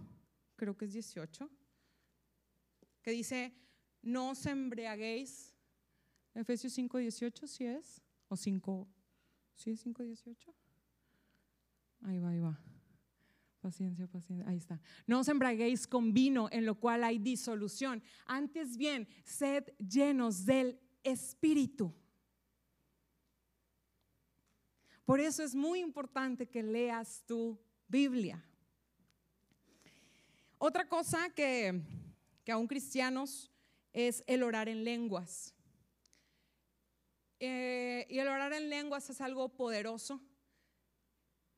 creo 0.57 0.77
que 0.77 0.87
es 0.87 0.93
18, 0.93 1.51
que 3.03 3.11
dice, 3.11 3.55
no 4.03 4.31
os 4.31 4.47
embriaguéis. 4.47 5.55
Efesios 6.35 6.73
5, 6.73 6.99
18, 6.99 7.47
¿sí 7.47 7.67
es? 7.67 8.03
¿O 8.29 8.37
5? 8.37 8.89
¿Sí 9.55 9.71
es 9.71 9.81
5, 9.81 10.03
18? 10.03 10.55
Ahí 12.03 12.19
va, 12.19 12.31
ahí 12.31 12.41
va. 12.41 12.61
Paciencia, 13.67 14.07
paciencia. 14.07 14.49
Ahí 14.49 14.59
está. 14.59 14.81
No 15.09 15.19
os 15.19 15.27
embraguéis 15.27 15.89
con 15.89 16.13
vino 16.15 16.49
en 16.53 16.65
lo 16.65 16.77
cual 16.77 17.03
hay 17.03 17.19
disolución. 17.19 18.01
Antes 18.25 18.77
bien, 18.77 19.09
sed 19.25 19.65
llenos 19.79 20.47
del 20.47 20.79
Espíritu. 21.03 21.93
Por 25.05 25.19
eso 25.19 25.43
es 25.43 25.53
muy 25.57 25.81
importante 25.81 26.47
que 26.47 26.63
leas 26.63 27.25
tu 27.27 27.59
Biblia. 27.89 28.41
Otra 30.59 30.89
cosa 30.89 31.29
que, 31.31 31.83
que 32.45 32.53
aún 32.53 32.69
cristianos 32.69 33.51
es 33.93 34.23
el 34.29 34.45
orar 34.45 34.69
en 34.69 34.85
lenguas. 34.85 35.57
Eh, 37.41 38.07
y 38.09 38.21
el 38.21 38.29
orar 38.29 38.53
en 38.53 38.71
lenguas 38.71 39.11
es 39.11 39.21
algo 39.21 39.49
poderoso 39.49 40.23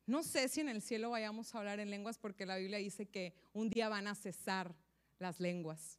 no 0.08 0.22
sé 0.22 0.48
si 0.48 0.62
en 0.62 0.70
el 0.70 0.80
cielo 0.80 1.10
vayamos 1.10 1.54
a 1.54 1.58
hablar 1.58 1.80
en 1.80 1.90
lenguas 1.90 2.16
porque 2.16 2.46
la 2.46 2.56
Biblia 2.56 2.78
dice 2.78 3.06
que 3.06 3.34
un 3.52 3.68
día 3.68 3.90
van 3.90 4.06
a 4.06 4.14
cesar 4.14 4.74
las 5.18 5.38
lenguas. 5.38 5.98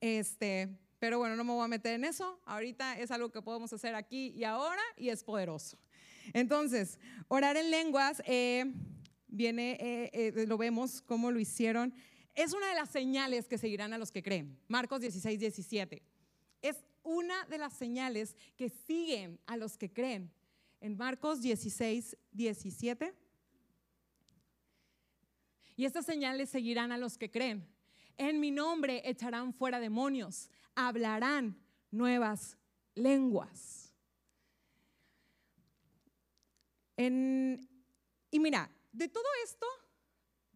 Este, 0.00 0.76
pero 0.98 1.18
bueno, 1.18 1.36
no 1.36 1.44
me 1.44 1.52
voy 1.52 1.64
a 1.64 1.68
meter 1.68 1.94
en 1.94 2.04
eso. 2.04 2.40
Ahorita 2.44 2.98
es 2.98 3.12
algo 3.12 3.30
que 3.30 3.40
podemos 3.40 3.72
hacer 3.72 3.94
aquí 3.94 4.30
y 4.36 4.42
ahora 4.42 4.82
y 4.96 5.10
es 5.10 5.22
poderoso. 5.22 5.78
Entonces, 6.32 6.98
orar 7.28 7.56
en 7.56 7.70
lenguas 7.70 8.20
eh, 8.26 8.64
viene, 9.28 9.78
eh, 9.80 10.10
eh, 10.12 10.46
lo 10.48 10.58
vemos 10.58 11.00
cómo 11.00 11.30
lo 11.30 11.38
hicieron. 11.38 11.94
Es 12.34 12.52
una 12.52 12.68
de 12.68 12.74
las 12.74 12.90
señales 12.90 13.46
que 13.46 13.56
seguirán 13.56 13.92
a 13.92 13.98
los 13.98 14.10
que 14.10 14.24
creen. 14.24 14.58
Marcos 14.66 15.00
16, 15.00 15.38
17. 15.38 16.02
Es 16.60 16.84
una 17.04 17.44
de 17.44 17.58
las 17.58 17.72
señales 17.72 18.34
que 18.56 18.68
siguen 18.68 19.38
a 19.46 19.56
los 19.56 19.78
que 19.78 19.92
creen. 19.92 20.32
En 20.80 20.96
Marcos 20.96 21.40
16, 21.40 22.16
17 22.32 23.27
y 25.78 25.84
estas 25.84 26.04
señales 26.04 26.50
seguirán 26.50 26.90
a 26.90 26.98
los 26.98 27.16
que 27.16 27.30
creen. 27.30 27.64
En 28.16 28.40
mi 28.40 28.50
nombre 28.50 29.00
echarán 29.04 29.54
fuera 29.54 29.78
demonios, 29.78 30.50
hablarán 30.74 31.56
nuevas 31.92 32.58
lenguas. 32.96 33.94
y 36.96 38.40
mira, 38.40 38.68
de 38.90 39.06
todo 39.06 39.24
esto 39.44 39.66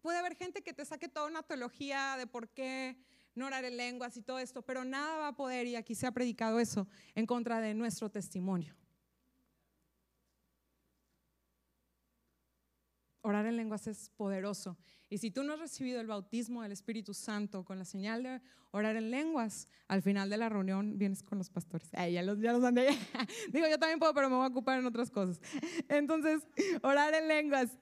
puede 0.01 0.17
haber 0.17 0.35
gente 0.35 0.61
que 0.61 0.73
te 0.73 0.83
saque 0.83 1.07
toda 1.07 1.29
una 1.29 1.41
teología 1.41 2.17
de 2.17 2.27
por 2.27 2.49
qué 2.49 2.97
no 3.33 3.45
orar 3.45 3.63
en 3.63 3.77
lenguas 3.77 4.17
y 4.17 4.21
todo 4.21 4.39
esto, 4.39 4.61
pero 4.61 4.83
nada 4.83 5.15
va 5.19 5.27
a 5.29 5.35
poder, 5.37 5.67
y 5.67 5.77
aquí 5.77 5.95
se 5.95 6.05
ha 6.05 6.11
predicado 6.11 6.59
eso, 6.59 6.85
en 7.15 7.25
contra 7.25 7.61
de 7.61 7.73
nuestro 7.73 8.11
testimonio. 8.11 8.75
Orar 13.25 13.45
en 13.45 13.55
lenguas 13.55 13.87
es 13.87 14.09
poderoso. 14.17 14.77
Y 15.09 15.17
si 15.17 15.31
tú 15.31 15.43
no 15.43 15.53
has 15.53 15.59
recibido 15.59 16.01
el 16.01 16.07
bautismo 16.07 16.61
del 16.61 16.73
Espíritu 16.73 17.13
Santo 17.13 17.63
con 17.63 17.79
la 17.79 17.85
señal 17.85 18.23
de 18.23 18.41
orar 18.71 18.97
en 18.97 19.11
lenguas, 19.11 19.69
al 19.87 20.01
final 20.01 20.29
de 20.29 20.35
la 20.35 20.49
reunión 20.49 20.97
vienes 20.97 21.23
con 21.23 21.37
los 21.37 21.49
pastores. 21.49 21.89
ya 21.91 22.21
los, 22.21 22.39
ya 22.41 22.51
los 22.51 22.61
mandé. 22.61 22.89
Digo, 23.53 23.65
yo 23.69 23.79
también 23.79 23.97
puedo, 23.97 24.13
pero 24.13 24.29
me 24.29 24.35
voy 24.35 24.45
a 24.45 24.49
ocupar 24.49 24.79
en 24.79 24.85
otras 24.85 25.09
cosas. 25.09 25.39
Entonces, 25.87 26.45
orar 26.81 27.13
en 27.13 27.29
lenguas. 27.29 27.77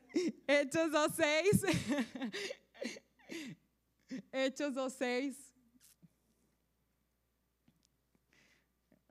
Hechos 0.45 0.91
2.6. 0.91 2.32
Hechos 4.32 4.75
2.6. 4.75 5.36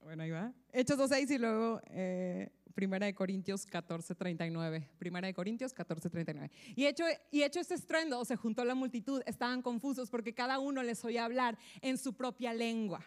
Bueno, 0.02 0.22
ahí 0.22 0.30
va. 0.30 0.52
Hechos 0.72 0.96
2.6 0.96 1.30
y 1.30 1.38
luego 1.38 1.80
eh, 1.86 2.52
Primera 2.80 3.04
de 3.04 3.14
Corintios 3.14 3.66
14:39. 3.66 4.88
Primera 4.98 5.26
de 5.26 5.34
Corintios 5.34 5.74
14:39. 5.74 6.50
Y 6.74 6.86
hecho, 6.86 7.04
y 7.30 7.42
hecho 7.42 7.60
este 7.60 7.74
estruendo, 7.74 8.24
se 8.24 8.36
juntó 8.36 8.64
la 8.64 8.74
multitud, 8.74 9.20
estaban 9.26 9.60
confusos 9.60 10.08
porque 10.08 10.32
cada 10.32 10.58
uno 10.58 10.82
les 10.82 11.04
oía 11.04 11.26
hablar 11.26 11.58
en 11.82 11.98
su 11.98 12.14
propia 12.14 12.54
lengua. 12.54 13.04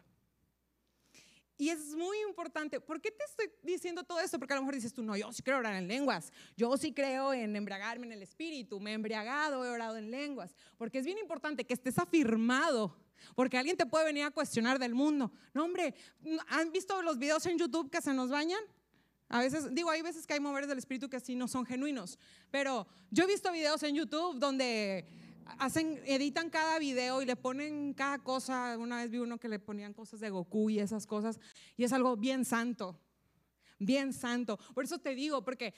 Y 1.57 1.69
es 1.69 1.95
muy 1.95 2.19
importante. 2.19 2.79
¿Por 2.79 3.01
qué 3.01 3.09
te 3.09 3.23
estoy 3.23 3.49
diciendo 3.63 4.03
todo 4.03 4.19
esto? 4.19 4.38
Porque 4.38 4.53
a 4.53 4.57
lo 4.57 4.62
mejor 4.62 4.75
dices 4.75 4.93
tú, 4.93 5.01
no, 5.01 5.17
yo 5.17 5.33
sí 5.33 5.41
creo 5.41 5.57
orar 5.57 5.73
en 5.73 5.88
lenguas. 5.88 6.31
Yo 6.55 6.77
sí 6.77 6.93
creo 6.93 7.33
en 7.33 7.55
embriagarme 7.55 8.05
en 8.05 8.12
el 8.12 8.21
espíritu. 8.21 8.79
Me 8.79 8.91
he 8.91 8.93
embriagado, 8.93 9.65
he 9.65 9.69
orado 9.69 9.97
en 9.97 10.12
lenguas. 10.12 10.55
Porque 10.77 10.99
es 10.99 11.05
bien 11.05 11.17
importante 11.17 11.65
que 11.65 11.73
estés 11.73 11.97
afirmado. 11.97 12.95
Porque 13.33 13.57
alguien 13.57 13.75
te 13.75 13.88
puede 13.88 14.05
venir 14.05 14.23
a 14.23 14.29
cuestionar 14.29 14.77
del 14.77 14.93
mundo. 14.93 15.31
No, 15.51 15.63
hombre, 15.63 15.95
¿han 16.49 16.71
visto 16.71 17.01
los 17.01 17.17
videos 17.17 17.43
en 17.47 17.57
YouTube 17.57 17.89
que 17.89 18.01
se 18.01 18.13
nos 18.13 18.29
bañan? 18.29 18.62
A 19.33 19.39
veces, 19.39 19.73
digo, 19.73 19.89
hay 19.89 20.03
veces 20.03 20.27
que 20.27 20.35
hay 20.35 20.39
moveres 20.39 20.69
del 20.69 20.77
espíritu 20.77 21.09
que 21.09 21.17
así 21.17 21.33
no 21.33 21.47
son 21.47 21.65
genuinos, 21.65 22.19
pero 22.51 22.85
yo 23.09 23.23
he 23.23 23.27
visto 23.27 23.51
videos 23.51 23.81
en 23.81 23.95
YouTube 23.95 24.37
donde 24.37 25.07
hacen, 25.57 25.99
editan 26.05 26.51
cada 26.51 26.77
video 26.77 27.19
y 27.19 27.25
le 27.25 27.35
ponen 27.35 27.95
cada 27.95 28.19
cosa. 28.19 28.77
Una 28.77 28.97
vez 28.97 29.09
vi 29.09 29.17
uno 29.17 29.39
que 29.39 29.49
le 29.49 29.57
ponían 29.57 29.91
cosas 29.91 30.19
de 30.19 30.29
Goku 30.29 30.69
y 30.69 30.77
esas 30.77 31.07
cosas, 31.07 31.39
y 31.75 31.83
es 31.83 31.91
algo 31.93 32.15
bien 32.15 32.45
santo, 32.45 32.99
bien 33.79 34.13
santo. 34.13 34.59
Por 34.75 34.83
eso 34.83 34.99
te 34.99 35.15
digo, 35.15 35.43
porque 35.43 35.73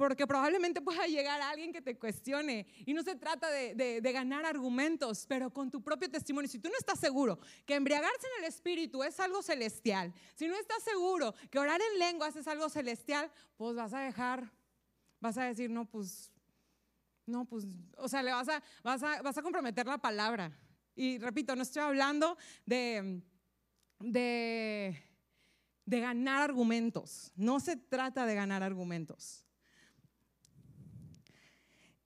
porque 0.00 0.26
probablemente 0.26 0.80
pueda 0.80 1.06
llegar 1.06 1.42
alguien 1.42 1.74
que 1.74 1.82
te 1.82 1.98
cuestione. 1.98 2.66
Y 2.86 2.94
no 2.94 3.02
se 3.02 3.16
trata 3.16 3.50
de, 3.50 4.00
ganar 4.14 4.46
argumentos, 4.46 5.26
pero 5.28 5.52
con 5.52 5.70
tu 5.70 5.82
propio 5.82 6.10
testimonio. 6.10 6.48
Si 6.48 6.58
tú 6.58 6.70
no 6.70 6.74
estás 6.78 6.98
seguro 6.98 7.38
que 7.66 7.74
embriagarse 7.74 8.26
en 8.34 8.42
el 8.42 8.48
Espíritu 8.48 9.02
es 9.02 9.20
algo 9.20 9.42
celestial, 9.42 10.14
si 10.34 10.48
no 10.48 10.56
estás 10.56 10.82
seguro 10.82 11.34
que 11.50 11.58
orar 11.58 11.78
en 11.82 11.98
lenguas 11.98 12.34
es 12.34 12.48
algo 12.48 12.70
celestial, 12.70 13.30
pues 13.58 13.76
vas 13.76 13.92
a 13.92 14.00
dejar, 14.00 14.50
vas 15.20 15.36
a 15.36 15.44
decir, 15.44 15.68
no, 15.68 15.84
pues, 15.84 16.32
no, 17.26 17.44
pues, 17.44 17.66
o 17.98 18.08
sea, 18.08 18.22
le 18.22 18.32
vas 18.32 18.48
a, 18.48 18.62
vas 18.82 19.02
a, 19.02 19.20
vas 19.20 19.36
a 19.36 19.42
comprometer 19.42 19.84
la 19.84 19.98
palabra. 19.98 20.50
Y 20.96 21.18
repito, 21.18 21.54
no 21.54 21.62
estoy 21.62 21.82
hablando 21.82 22.38
de, 22.64 23.20
de, 23.98 24.98
de 25.84 26.00
ganar 26.00 26.40
argumentos. 26.40 27.32
No 27.36 27.60
se 27.60 27.76
trata 27.76 28.24
de 28.24 28.34
ganar 28.34 28.62
argumentos. 28.62 29.44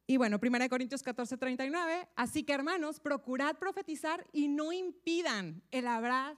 Y 0.06 0.18
bueno, 0.18 0.38
1 0.42 0.68
Corintios 0.68 1.02
14, 1.02 1.36
39. 1.38 2.08
Así 2.14 2.42
que 2.42 2.52
hermanos, 2.52 3.00
procurad 3.00 3.56
profetizar 3.56 4.26
y 4.32 4.48
no 4.48 4.72
impidan 4.72 5.62
el 5.70 5.86
hablar, 5.86 6.36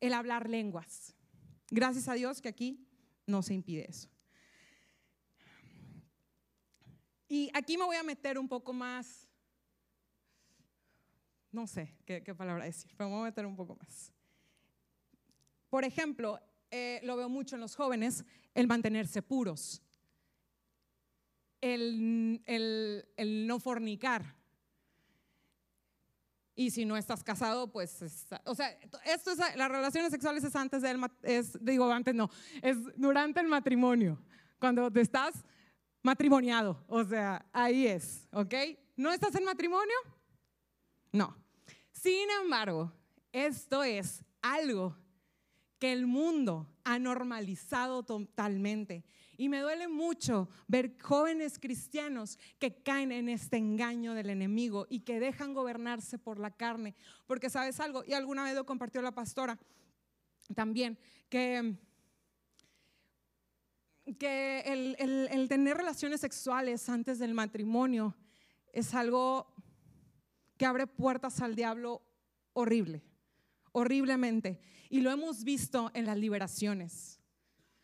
el 0.00 0.14
hablar 0.14 0.48
lenguas. 0.48 1.14
Gracias 1.70 2.08
a 2.08 2.14
Dios 2.14 2.40
que 2.40 2.48
aquí 2.48 2.86
no 3.26 3.42
se 3.42 3.54
impide 3.54 3.88
eso. 3.88 4.08
Y 7.28 7.50
aquí 7.54 7.78
me 7.78 7.84
voy 7.84 7.96
a 7.96 8.02
meter 8.02 8.38
un 8.38 8.48
poco 8.48 8.72
más, 8.72 9.26
no 11.50 11.66
sé 11.66 11.96
qué, 12.04 12.20
palabra 12.34 12.66
decir, 12.66 12.92
pero 12.96 13.08
me 13.08 13.16
voy 13.16 13.22
a 13.22 13.30
meter 13.30 13.46
un 13.46 13.56
poco 13.56 13.76
más. 13.76 14.12
Por 15.70 15.84
ejemplo, 15.84 16.38
eh, 16.70 17.00
lo 17.04 17.16
veo 17.16 17.30
mucho 17.30 17.54
en 17.54 17.62
los 17.62 17.74
jóvenes, 17.74 18.24
el 18.54 18.66
mantenerse 18.66 19.22
puros 19.22 19.81
el, 21.62 23.46
no 23.46 23.58
fornicar. 23.58 24.36
Y 26.54 26.70
si 26.70 26.84
no 26.84 26.98
estás 26.98 27.24
casado, 27.24 27.72
pues, 27.72 28.02
o 28.44 28.54
sea, 28.54 28.78
esto 29.06 29.30
es, 29.30 29.38
las 29.56 29.70
relaciones 29.70 30.10
sexuales 30.10 30.44
es 30.44 30.54
antes 30.54 30.82
del, 30.82 31.00
es, 31.22 31.58
digo, 31.64 31.90
antes 31.90 32.14
no, 32.14 32.28
es 32.60 32.76
durante 32.96 33.40
el 33.40 33.48
matrimonio, 33.48 34.22
cuando 34.58 34.90
te 34.90 35.00
estás 35.00 35.44
matrimoniado, 36.02 36.84
o 36.88 37.02
sea, 37.04 37.46
ahí 37.52 37.86
es, 37.86 38.28
¿ok? 38.32 38.54
¿No 38.96 39.10
estás 39.12 39.34
en 39.34 39.44
matrimonio? 39.44 39.96
No. 41.10 41.34
Sin 41.90 42.28
embargo, 42.42 42.92
esto 43.32 43.82
es 43.82 44.22
algo 44.42 44.94
que 45.78 45.92
el 45.92 46.06
mundo 46.06 46.68
ha 46.84 46.98
normalizado 46.98 48.02
totalmente 48.02 49.04
y 49.42 49.48
me 49.48 49.58
duele 49.58 49.88
mucho 49.88 50.48
ver 50.68 50.96
jóvenes 51.02 51.58
cristianos 51.58 52.38
que 52.60 52.80
caen 52.80 53.10
en 53.10 53.28
este 53.28 53.56
engaño 53.56 54.14
del 54.14 54.30
enemigo 54.30 54.86
y 54.88 55.00
que 55.00 55.18
dejan 55.18 55.52
gobernarse 55.52 56.16
por 56.16 56.38
la 56.38 56.52
carne. 56.52 56.94
Porque 57.26 57.50
sabes 57.50 57.80
algo, 57.80 58.04
y 58.06 58.12
alguna 58.12 58.44
vez 58.44 58.54
lo 58.54 58.64
compartió 58.64 59.02
la 59.02 59.10
pastora 59.10 59.58
también, 60.54 60.96
que, 61.28 61.74
que 64.16 64.60
el, 64.60 64.96
el 65.28 65.48
tener 65.48 65.76
relaciones 65.76 66.20
sexuales 66.20 66.88
antes 66.88 67.18
del 67.18 67.34
matrimonio 67.34 68.16
es 68.72 68.94
algo 68.94 69.52
que 70.56 70.66
abre 70.66 70.86
puertas 70.86 71.40
al 71.40 71.56
diablo 71.56 72.00
horrible, 72.52 73.02
horriblemente. 73.72 74.60
Y 74.88 75.00
lo 75.00 75.10
hemos 75.10 75.42
visto 75.42 75.90
en 75.94 76.06
las 76.06 76.16
liberaciones. 76.16 77.21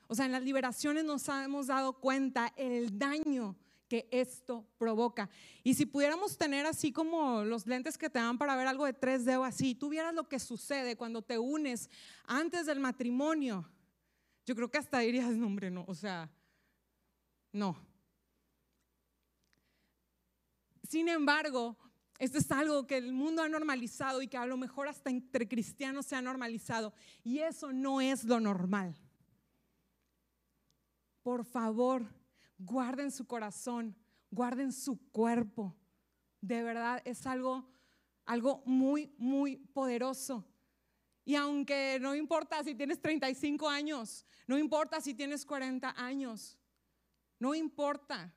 O 0.09 0.15
sea, 0.15 0.25
en 0.25 0.33
las 0.33 0.43
liberaciones 0.43 1.05
nos 1.05 1.29
hemos 1.29 1.67
dado 1.67 1.93
cuenta 1.93 2.53
el 2.57 2.99
daño 2.99 3.57
que 3.89 4.09
esto 4.11 4.67
provoca. 4.79 5.29
Y 5.63 5.75
si 5.75 5.85
pudiéramos 5.85 6.39
tener 6.39 6.65
así 6.65 6.93
como 6.93 7.45
los 7.45 7.67
lentes 7.67 7.99
que 7.99 8.09
te 8.09 8.19
dan 8.19 8.39
para 8.39 8.57
ver 8.57 8.67
algo 8.67 8.87
de 8.87 8.99
3D 8.99 9.39
o 9.39 9.45
así, 9.45 9.75
tú 9.75 9.91
vieras 9.91 10.15
lo 10.15 10.27
que 10.27 10.39
sucede 10.39 10.97
cuando 10.97 11.21
te 11.23 11.39
unes 11.39 11.91
antes 12.25 12.65
del 12.67 12.81
matrimonio, 12.81 13.69
yo 14.47 14.57
creo 14.57 14.71
que 14.71 14.79
hasta 14.79 15.01
dirías, 15.01 15.31
no, 15.31 15.47
hombre, 15.47 15.71
no, 15.71 15.85
o 15.87 15.95
sea, 15.95 16.31
no. 17.53 17.77
Sin 20.89 21.09
embargo, 21.11 21.77
esto 22.19 22.39
es 22.39 22.51
algo 22.51 22.87
que 22.87 22.97
el 22.97 23.13
mundo 23.13 23.43
ha 23.43 23.49
normalizado 23.49 24.23
y 24.23 24.29
que 24.29 24.39
a 24.39 24.47
lo 24.47 24.57
mejor 24.57 24.89
hasta 24.89 25.11
entre 25.11 25.47
cristianos 25.47 26.07
se 26.07 26.17
ha 26.17 26.23
normalizado. 26.23 26.95
Y 27.23 27.41
eso 27.41 27.73
no 27.75 28.01
es 28.01 28.25
lo 28.25 28.41
normal 28.41 28.99
por 31.29 31.45
favor, 31.45 32.07
guarden 32.59 33.11
su 33.11 33.27
corazón, 33.27 33.95
guarden 34.31 34.73
su 34.73 34.97
cuerpo. 35.13 35.77
De 36.41 36.63
verdad 36.63 37.03
es 37.05 37.27
algo, 37.27 37.69
algo 38.25 38.63
muy, 38.65 39.13
muy 39.19 39.59
poderoso. 39.59 40.43
Y 41.27 41.35
aunque 41.35 41.99
no 42.01 42.15
importa 42.15 42.65
si 42.65 42.75
tienes 42.75 42.99
35 43.03 43.69
años, 43.69 44.25
no 44.47 44.57
importa 44.57 45.03
si 45.03 45.13
tienes 45.13 45.45
40 45.45 46.03
años, 46.03 46.57
no 47.39 47.55
importa. 47.55 48.35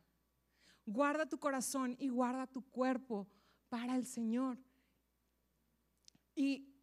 Guarda 0.86 1.26
tu 1.26 1.40
corazón 1.40 1.96
y 1.98 2.10
guarda 2.10 2.46
tu 2.46 2.62
cuerpo 2.72 3.26
para 3.70 3.96
el 3.96 4.06
Señor. 4.06 4.58
Y 6.36 6.76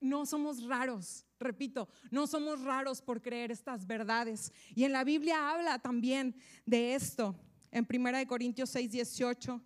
no 0.00 0.26
somos 0.26 0.64
raros, 0.64 1.24
repito, 1.40 1.88
no 2.10 2.26
somos 2.26 2.62
raros 2.62 3.00
por 3.02 3.20
creer 3.20 3.50
estas 3.50 3.86
verdades. 3.86 4.52
Y 4.74 4.84
en 4.84 4.92
la 4.92 5.02
Biblia 5.04 5.50
habla 5.50 5.78
también 5.78 6.34
de 6.66 6.94
esto. 6.94 7.34
En 7.72 7.86
1 7.88 8.26
Corintios 8.26 8.70
6, 8.70 8.90
18, 8.90 9.60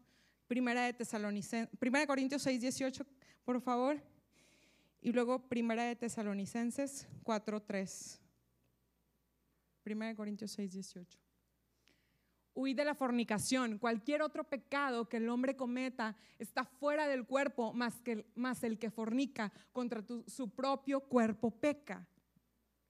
Primera 0.47 0.85
de 0.85 0.93
Tesalonicenses, 0.93 1.77
1 1.81 2.07
Corintios 2.07 2.43
6, 2.43 2.61
18, 2.61 3.07
por 3.45 3.61
favor. 3.61 4.01
Y 5.01 5.13
luego 5.13 5.49
Primera 5.49 5.85
de 5.85 5.97
Tesalonicenses 5.97 7.07
4, 7.23 7.63
3. 7.63 8.21
1 9.85 10.17
Corintios 10.17 10.51
6, 10.53 10.73
18. 10.73 11.24
Huid 12.55 12.77
de 12.77 12.85
la 12.85 12.95
fornicación. 12.95 13.79
Cualquier 13.79 14.23
otro 14.23 14.45
pecado 14.45 15.09
que 15.09 15.17
el 15.17 15.29
hombre 15.29 15.57
cometa 15.57 16.17
está 16.39 16.65
fuera 16.65 17.09
del 17.09 17.27
cuerpo, 17.27 17.73
más, 17.73 18.01
que, 18.01 18.27
más 18.35 18.63
el 18.65 18.79
que 18.79 18.91
fornica 18.91 19.53
contra 19.73 20.05
su 20.27 20.51
propio 20.51 21.01
cuerpo 21.01 21.51
peca. 21.51 22.07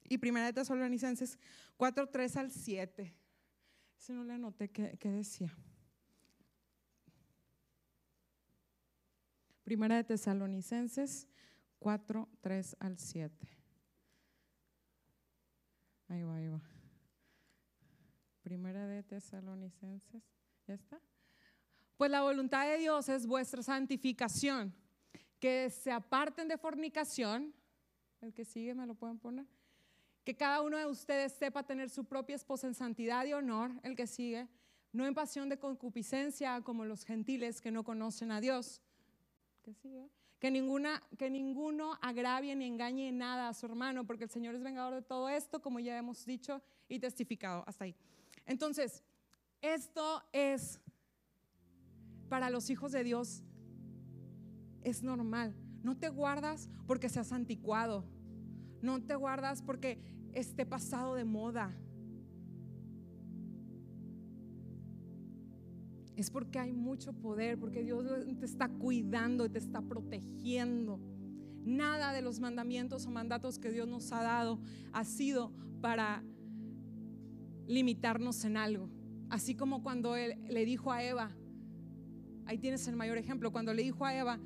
Y 0.08 0.18
primera 0.18 0.46
de 0.46 0.52
Tesalonicenses 0.52 1.38
4, 1.76 2.08
3 2.08 2.36
al 2.36 2.50
7. 2.50 3.14
Ese 3.98 4.12
no 4.12 4.24
le 4.24 4.34
anoté 4.34 4.68
qué 4.68 5.10
decía. 5.10 5.56
Primera 9.64 9.96
de 9.96 10.04
Tesalonicenses 10.04 11.26
4, 11.78 12.28
3 12.42 12.76
al 12.80 12.98
7. 12.98 13.48
Ahí 16.08 16.22
va, 16.22 16.36
ahí 16.36 16.48
va. 16.48 16.73
Primera 18.44 18.86
de 18.86 19.02
Tesalonicenses. 19.02 20.22
¿Ya 20.68 20.74
está? 20.74 21.00
Pues 21.96 22.10
la 22.10 22.20
voluntad 22.20 22.66
de 22.66 22.76
Dios 22.76 23.08
es 23.08 23.26
vuestra 23.26 23.62
santificación, 23.62 24.74
que 25.40 25.70
se 25.70 25.90
aparten 25.90 26.46
de 26.46 26.58
fornicación. 26.58 27.54
El 28.20 28.34
que 28.34 28.44
sigue 28.44 28.74
me 28.74 28.86
lo 28.86 28.94
pueden 28.94 29.18
poner. 29.18 29.46
Que 30.24 30.36
cada 30.36 30.60
uno 30.60 30.76
de 30.76 30.84
ustedes 30.86 31.32
sepa 31.32 31.62
tener 31.62 31.88
su 31.88 32.04
propia 32.04 32.36
esposa 32.36 32.66
en 32.66 32.74
santidad 32.74 33.24
y 33.24 33.32
honor. 33.32 33.70
El 33.82 33.96
que 33.96 34.06
sigue. 34.06 34.46
No 34.92 35.06
en 35.06 35.14
pasión 35.14 35.48
de 35.48 35.58
concupiscencia 35.58 36.60
como 36.60 36.84
los 36.84 37.04
gentiles 37.04 37.62
que 37.62 37.70
no 37.70 37.82
conocen 37.82 38.30
a 38.30 38.42
Dios. 38.42 38.82
¿Qué 39.62 39.72
sigue? 39.72 40.10
Que, 40.38 40.50
ninguna, 40.50 41.02
que 41.16 41.30
ninguno 41.30 41.98
agravie 42.02 42.54
ni 42.54 42.66
engañe 42.66 43.08
en 43.08 43.16
nada 43.16 43.48
a 43.48 43.54
su 43.54 43.64
hermano, 43.64 44.06
porque 44.06 44.24
el 44.24 44.30
Señor 44.30 44.54
es 44.54 44.62
vengador 44.62 44.94
de 44.94 45.02
todo 45.02 45.30
esto, 45.30 45.62
como 45.62 45.80
ya 45.80 45.96
hemos 45.96 46.26
dicho 46.26 46.62
y 46.88 46.98
testificado. 46.98 47.64
Hasta 47.66 47.84
ahí. 47.84 47.96
Entonces, 48.46 49.02
esto 49.60 50.22
es 50.32 50.80
para 52.28 52.50
los 52.50 52.68
hijos 52.70 52.92
de 52.92 53.04
Dios, 53.04 53.42
es 54.82 55.02
normal. 55.02 55.54
No 55.82 55.96
te 55.96 56.08
guardas 56.08 56.68
porque 56.86 57.08
seas 57.08 57.32
anticuado. 57.32 58.04
No 58.82 59.02
te 59.02 59.14
guardas 59.14 59.62
porque 59.62 59.98
esté 60.32 60.66
pasado 60.66 61.14
de 61.14 61.24
moda. 61.24 61.74
Es 66.16 66.30
porque 66.30 66.58
hay 66.58 66.72
mucho 66.72 67.12
poder, 67.12 67.58
porque 67.58 67.82
Dios 67.82 68.04
te 68.38 68.46
está 68.46 68.68
cuidando 68.68 69.46
y 69.46 69.48
te 69.48 69.58
está 69.58 69.82
protegiendo. 69.82 71.00
Nada 71.64 72.12
de 72.12 72.22
los 72.22 72.40
mandamientos 72.40 73.06
o 73.06 73.10
mandatos 73.10 73.58
que 73.58 73.70
Dios 73.70 73.88
nos 73.88 74.12
ha 74.12 74.22
dado 74.22 74.60
ha 74.92 75.04
sido 75.04 75.50
para 75.80 76.22
limitarnos 77.66 78.44
en 78.44 78.56
algo. 78.56 78.88
Así 79.30 79.54
como 79.54 79.82
cuando 79.82 80.16
Él 80.16 80.36
le 80.48 80.64
dijo 80.64 80.92
a 80.92 81.02
Eva, 81.02 81.30
ahí 82.46 82.58
tienes 82.58 82.86
el 82.88 82.96
mayor 82.96 83.18
ejemplo, 83.18 83.52
cuando 83.52 83.72
le 83.74 83.82
dijo 83.82 84.04
a 84.04 84.14
Eva, 84.14 84.38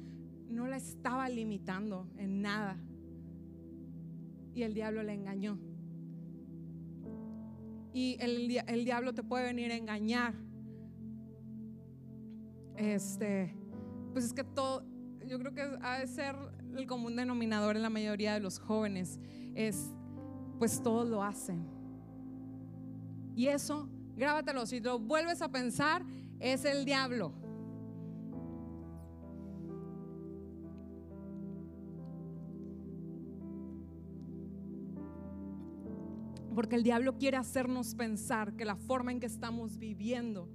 no 0.49 0.67
la 0.67 0.77
estaba 0.77 1.29
limitando 1.29 2.09
en 2.17 2.43
nada. 2.43 2.77
Y 4.55 4.63
el 4.63 4.75
diablo 4.75 5.03
le 5.03 5.15
engañó. 5.15 5.59
Y 7.93 8.17
el, 8.21 8.57
el 8.67 8.85
diablo 8.85 9.15
te 9.15 9.23
puede 9.23 9.45
venir 9.45 9.73
a 9.73 9.77
engañar. 9.77 10.35
Este, 12.77 13.55
pues 14.13 14.25
es 14.25 14.33
que 14.33 14.45
todo, 14.45 14.85
yo 15.27 15.39
creo 15.39 15.53
que 15.53 15.63
ha 15.83 15.99
de 15.99 16.07
ser 16.07 16.37
el 16.77 16.87
común 16.87 17.17
denominador 17.17 17.77
en 17.77 17.83
la 17.83 17.91
mayoría 17.91 18.35
de 18.35 18.41
los 18.41 18.59
jóvenes, 18.59 19.19
es, 19.55 19.93
pues 20.59 20.83
todos 20.83 21.09
lo 21.09 21.23
hacen. 21.23 21.78
Y 23.39 23.47
eso, 23.47 23.89
grábatelo, 24.17 24.67
si 24.67 24.81
lo 24.81 24.99
vuelves 24.99 25.43
a 25.43 25.49
pensar, 25.49 26.05
es 26.41 26.65
el 26.65 26.85
diablo. 26.85 27.33
Porque 36.53 36.75
el 36.75 36.83
diablo 36.83 37.17
quiere 37.17 37.37
hacernos 37.37 37.95
pensar 37.95 38.57
que 38.57 38.65
la 38.65 38.75
forma 38.75 39.13
en 39.13 39.21
que 39.21 39.27
estamos 39.27 39.79
viviendo, 39.79 40.49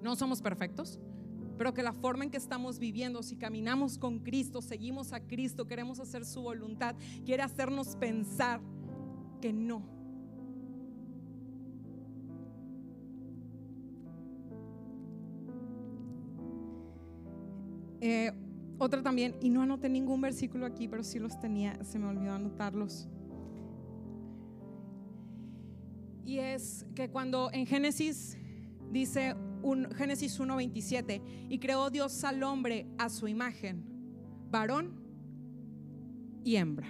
no 0.00 0.14
somos 0.14 0.40
perfectos, 0.40 1.00
pero 1.58 1.74
que 1.74 1.82
la 1.82 1.94
forma 1.94 2.22
en 2.22 2.30
que 2.30 2.36
estamos 2.36 2.78
viviendo, 2.78 3.24
si 3.24 3.34
caminamos 3.34 3.98
con 3.98 4.20
Cristo, 4.20 4.62
seguimos 4.62 5.12
a 5.12 5.18
Cristo, 5.18 5.66
queremos 5.66 5.98
hacer 5.98 6.24
su 6.24 6.42
voluntad, 6.42 6.94
quiere 7.24 7.42
hacernos 7.42 7.96
pensar 7.96 8.60
que 9.40 9.52
no. 9.52 10.01
Eh, 18.04 18.32
otra 18.78 19.00
también, 19.00 19.36
y 19.40 19.48
no 19.48 19.62
anoté 19.62 19.88
ningún 19.88 20.20
versículo 20.20 20.66
aquí, 20.66 20.88
pero 20.88 21.04
sí 21.04 21.20
los 21.20 21.38
tenía, 21.38 21.84
se 21.84 22.00
me 22.00 22.08
olvidó 22.08 22.32
anotarlos. 22.32 23.08
Y 26.24 26.38
es 26.38 26.84
que 26.96 27.08
cuando 27.10 27.50
en 27.52 27.64
Génesis 27.64 28.36
dice 28.90 29.36
un, 29.62 29.88
Génesis 29.92 30.40
1:27, 30.40 31.22
y 31.48 31.60
creó 31.60 31.90
Dios 31.90 32.24
al 32.24 32.42
hombre 32.42 32.88
a 32.98 33.08
su 33.08 33.28
imagen, 33.28 33.84
varón 34.50 35.00
y 36.42 36.56
hembra. 36.56 36.88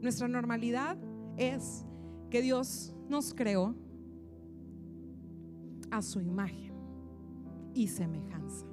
Nuestra 0.00 0.26
normalidad 0.26 0.98
es 1.36 1.86
que 2.28 2.42
Dios 2.42 2.92
nos 3.12 3.34
creó 3.34 3.74
a 5.90 6.00
su 6.00 6.18
imagen 6.22 6.72
y 7.74 7.86
semejanza. 7.86 8.66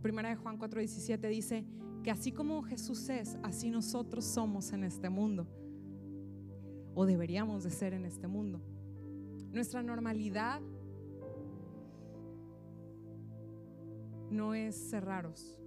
Primera 0.00 0.30
de 0.30 0.36
Juan 0.36 0.58
4:17 0.58 1.28
dice 1.28 1.66
que 2.02 2.10
así 2.10 2.32
como 2.32 2.62
Jesús 2.62 3.06
es, 3.10 3.36
así 3.42 3.70
nosotros 3.70 4.24
somos 4.24 4.72
en 4.72 4.82
este 4.82 5.10
mundo. 5.10 5.46
O 6.94 7.04
deberíamos 7.04 7.64
de 7.64 7.70
ser 7.70 7.92
en 7.92 8.06
este 8.06 8.26
mundo. 8.26 8.62
Nuestra 9.52 9.82
normalidad 9.82 10.62
no 14.30 14.54
es 14.54 14.74
ser 14.74 15.04
raros. 15.04 15.60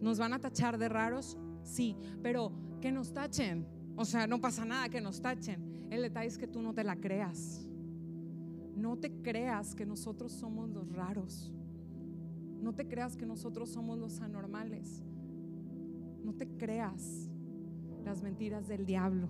¿Nos 0.00 0.20
van 0.20 0.32
a 0.32 0.38
tachar 0.38 0.78
de 0.78 0.88
raros? 0.88 1.36
Sí, 1.64 1.96
pero 2.22 2.52
que 2.82 2.92
nos 2.92 3.14
tachen. 3.14 3.64
O 3.96 4.04
sea, 4.04 4.26
no 4.26 4.40
pasa 4.40 4.66
nada 4.66 4.90
que 4.90 5.00
nos 5.00 5.22
tachen. 5.22 5.86
El 5.90 6.02
detalle 6.02 6.26
es 6.26 6.36
que 6.36 6.46
tú 6.46 6.60
no 6.60 6.74
te 6.74 6.84
la 6.84 6.96
creas. 6.96 7.66
No 8.76 8.98
te 8.98 9.10
creas 9.22 9.74
que 9.74 9.86
nosotros 9.86 10.32
somos 10.32 10.68
los 10.68 10.92
raros. 10.92 11.50
No 12.60 12.74
te 12.74 12.86
creas 12.86 13.16
que 13.16 13.24
nosotros 13.24 13.70
somos 13.70 13.98
los 13.98 14.20
anormales. 14.20 15.02
No 16.22 16.34
te 16.34 16.46
creas 16.46 17.30
las 18.04 18.22
mentiras 18.22 18.68
del 18.68 18.84
diablo. 18.84 19.28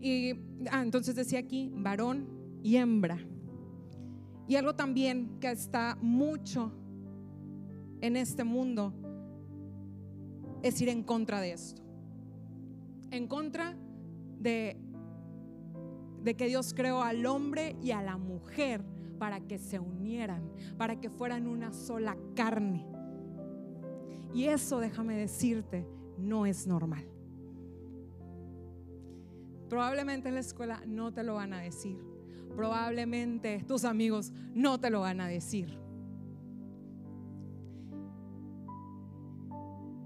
Y 0.00 0.32
ah, 0.70 0.82
entonces 0.82 1.14
decía 1.14 1.40
aquí, 1.40 1.70
varón 1.74 2.26
y 2.62 2.76
hembra. 2.76 3.18
Y 4.48 4.56
algo 4.56 4.74
también 4.74 5.38
que 5.38 5.50
está 5.50 5.98
mucho 6.00 6.72
en 8.00 8.16
este 8.16 8.42
mundo 8.44 8.94
es 10.62 10.80
ir 10.80 10.88
en 10.88 11.02
contra 11.02 11.40
de 11.40 11.52
esto. 11.52 11.82
En 13.10 13.26
contra 13.26 13.76
de, 14.38 14.76
de 16.22 16.34
que 16.34 16.46
Dios 16.46 16.74
creó 16.74 17.02
al 17.02 17.26
hombre 17.26 17.76
y 17.82 17.90
a 17.90 18.02
la 18.02 18.16
mujer 18.16 18.84
para 19.18 19.40
que 19.40 19.58
se 19.58 19.78
unieran, 19.78 20.50
para 20.78 21.00
que 21.00 21.10
fueran 21.10 21.46
una 21.46 21.72
sola 21.72 22.16
carne. 22.34 22.86
Y 24.32 24.44
eso, 24.46 24.78
déjame 24.80 25.16
decirte, 25.16 25.86
no 26.18 26.46
es 26.46 26.66
normal. 26.66 27.06
Probablemente 29.68 30.28
en 30.28 30.34
la 30.34 30.40
escuela 30.40 30.82
no 30.86 31.12
te 31.12 31.22
lo 31.22 31.34
van 31.34 31.52
a 31.52 31.60
decir. 31.60 31.98
Probablemente 32.56 33.64
tus 33.66 33.84
amigos 33.84 34.32
no 34.54 34.80
te 34.80 34.90
lo 34.90 35.00
van 35.00 35.20
a 35.20 35.28
decir. 35.28 35.78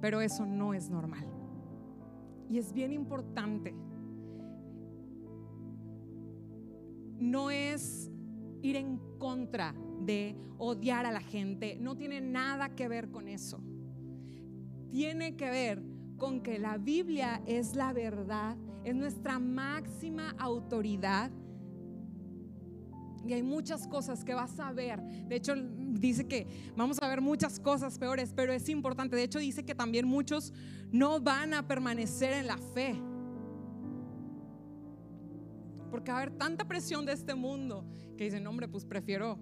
Pero 0.05 0.21
eso 0.21 0.45
no 0.45 0.75
es 0.75 0.91
normal. 0.91 1.27
Y 2.51 2.59
es 2.59 2.75
bien 2.75 2.93
importante. 2.93 3.75
No 7.19 7.51
es 7.51 8.11
ir 8.61 8.77
en 8.77 8.99
contra 9.19 9.75
de 10.03 10.37
odiar 10.59 11.07
a 11.07 11.11
la 11.11 11.23
gente. 11.23 11.79
No 11.81 11.97
tiene 11.97 12.21
nada 12.21 12.75
que 12.75 12.87
ver 12.87 13.11
con 13.11 13.29
eso. 13.29 13.63
Tiene 14.91 15.37
que 15.37 15.49
ver 15.49 15.83
con 16.19 16.43
que 16.43 16.59
la 16.59 16.77
Biblia 16.77 17.41
es 17.47 17.75
la 17.75 17.95
verdad, 17.95 18.59
es 18.85 18.95
nuestra 18.95 19.39
máxima 19.39 20.35
autoridad. 20.39 21.31
Y 23.27 23.33
hay 23.33 23.43
muchas 23.43 23.87
cosas 23.87 24.25
que 24.25 24.35
vas 24.35 24.59
a 24.61 24.73
ver. 24.73 25.01
De 25.03 25.37
hecho, 25.37 25.55
dice 25.57 26.27
que 26.27 26.47
vamos 26.77 26.99
a 27.01 27.09
ver 27.09 27.21
muchas 27.21 27.59
cosas 27.59 27.99
peores, 27.99 28.33
pero 28.35 28.53
es 28.53 28.69
importante. 28.69 29.17
De 29.17 29.23
hecho, 29.23 29.39
dice 29.39 29.65
que 29.65 29.75
también 29.75 30.07
muchos 30.07 30.53
no 30.93 31.21
van 31.21 31.55
a 31.55 31.67
permanecer 31.67 32.35
en 32.35 32.47
la 32.47 32.59
fe. 32.59 33.01
Porque 35.91 36.11
va 36.11 36.19
a 36.19 36.23
haber 36.23 36.37
tanta 36.37 36.67
presión 36.67 37.07
de 37.07 37.13
este 37.13 37.35
mundo 37.35 37.85
que 38.17 38.25
dicen, 38.25 38.47
hombre, 38.47 38.69
pues 38.69 38.85
prefiero 38.85 39.39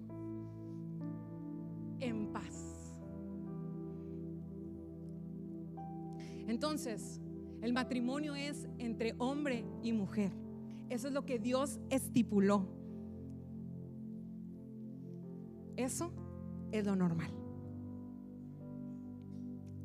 en 1.99 2.31
paz. 2.31 2.95
Entonces, 6.47 7.19
El 7.63 7.71
matrimonio 7.71 8.35
es 8.35 8.67
entre 8.77 9.15
hombre 9.19 9.63
y 9.81 9.93
mujer. 9.93 10.33
Eso 10.89 11.07
es 11.07 11.13
lo 11.13 11.25
que 11.25 11.39
Dios 11.39 11.79
estipuló. 11.89 12.67
Eso 15.75 16.11
es 16.71 16.85
lo 16.85 16.95
normal. 16.95 17.31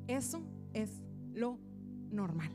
Eso 0.07 0.43
es 0.73 1.03
lo 1.35 1.59
normal. 2.11 2.51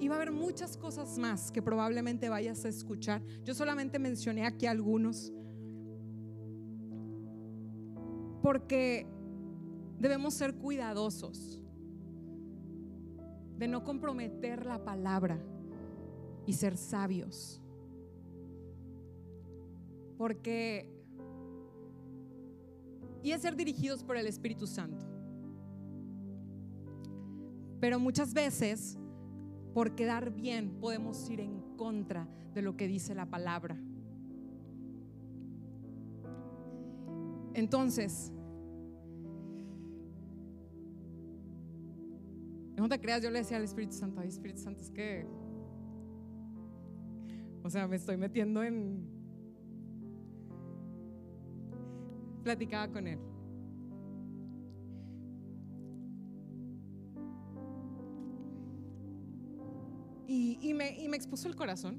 Y 0.00 0.08
va 0.08 0.14
a 0.14 0.16
haber 0.16 0.32
muchas 0.32 0.76
cosas 0.76 1.18
más 1.18 1.52
que 1.52 1.60
probablemente 1.60 2.28
vayas 2.28 2.64
a 2.64 2.68
escuchar. 2.68 3.22
Yo 3.44 3.54
solamente 3.54 3.98
mencioné 3.98 4.46
aquí 4.46 4.66
algunos. 4.66 5.32
Porque 8.42 9.06
debemos 9.98 10.32
ser 10.34 10.54
cuidadosos 10.54 11.60
de 13.58 13.68
no 13.68 13.84
comprometer 13.84 14.64
la 14.64 14.82
palabra 14.82 15.38
y 16.46 16.54
ser 16.54 16.78
sabios. 16.78 17.60
Porque 20.16 20.99
y 23.22 23.32
es 23.32 23.42
ser 23.42 23.56
dirigidos 23.56 24.02
por 24.02 24.16
el 24.16 24.26
Espíritu 24.26 24.66
Santo. 24.66 25.06
Pero 27.80 27.98
muchas 27.98 28.34
veces, 28.34 28.98
por 29.72 29.94
quedar 29.94 30.32
bien, 30.32 30.78
podemos 30.80 31.28
ir 31.30 31.40
en 31.40 31.60
contra 31.76 32.28
de 32.54 32.62
lo 32.62 32.76
que 32.76 32.88
dice 32.88 33.14
la 33.14 33.26
palabra. 33.26 33.80
Entonces, 37.54 38.32
no 42.76 42.88
te 42.88 43.00
creas, 43.00 43.22
yo 43.22 43.30
le 43.30 43.40
decía 43.40 43.56
al 43.56 43.64
Espíritu 43.64 43.94
Santo, 43.94 44.20
ay 44.20 44.28
Espíritu 44.28 44.60
Santo, 44.60 44.82
es 44.82 44.90
que, 44.90 45.26
o 47.62 47.70
sea, 47.70 47.86
me 47.86 47.96
estoy 47.96 48.16
metiendo 48.16 48.62
en... 48.62 49.19
Platicaba 52.42 52.88
con 52.88 53.06
él. 53.06 53.18
Y, 60.32 60.74
me, 60.74 60.96
y 60.96 61.08
me 61.08 61.16
expuso 61.16 61.48
el 61.48 61.56
corazón. 61.56 61.98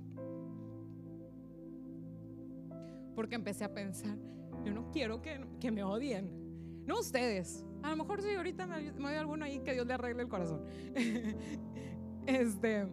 Porque 3.13 3.35
empecé 3.35 3.65
a 3.65 3.73
pensar, 3.73 4.17
yo 4.63 4.73
no 4.73 4.89
quiero 4.91 5.21
que, 5.21 5.45
que 5.59 5.69
me 5.69 5.83
odien. 5.83 6.85
No 6.85 6.99
ustedes. 6.99 7.65
A 7.83 7.89
lo 7.89 7.97
mejor 7.97 8.21
si 8.21 8.29
ahorita 8.29 8.67
me, 8.67 8.93
me 8.93 9.17
alguno 9.17 9.43
ahí 9.43 9.59
que 9.59 9.73
Dios 9.73 9.85
le 9.85 9.93
arregle 9.93 10.23
el 10.23 10.29
corazón. 10.29 10.63
este, 12.25 12.87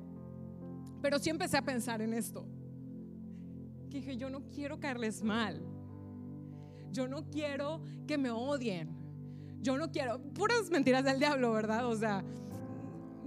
pero 1.01 1.19
sí 1.19 1.31
empecé 1.31 1.57
a 1.57 1.63
pensar 1.63 2.03
en 2.03 2.15
esto. 2.15 2.45
Que 3.91 3.99
dije, 3.99 4.17
yo 4.17 4.31
no 4.31 4.49
quiero 4.49 4.81
caerles 4.81 5.23
mal. 5.23 5.63
Yo 6.93 7.09
no 7.09 7.29
quiero 7.31 7.83
que 8.07 8.19
me 8.19 8.31
odien. 8.31 8.97
Yo 9.61 9.77
no 9.77 9.91
quiero, 9.91 10.21
puras 10.35 10.71
mentiras 10.71 11.05
del 11.05 11.19
diablo, 11.19 11.53
¿verdad? 11.53 11.87
O 11.87 11.97
sea, 11.97 12.25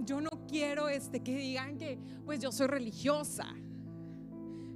yo 0.04 0.20
no 0.20 0.30
quiero 0.48 0.88
este, 0.88 1.20
que 1.20 1.36
digan 1.36 1.78
que 1.78 1.98
pues 2.24 2.40
yo 2.40 2.50
soy 2.52 2.66
religiosa. 2.66 3.46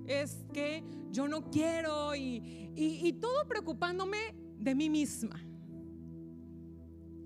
Es 0.07 0.45
que 0.53 0.85
yo 1.11 1.27
no 1.29 1.51
quiero 1.51 2.15
y, 2.15 2.71
y, 2.77 3.13
todo 3.15 3.47
preocupándome 3.49 4.35
de 4.59 4.75
mí 4.75 4.89
misma. 4.89 5.41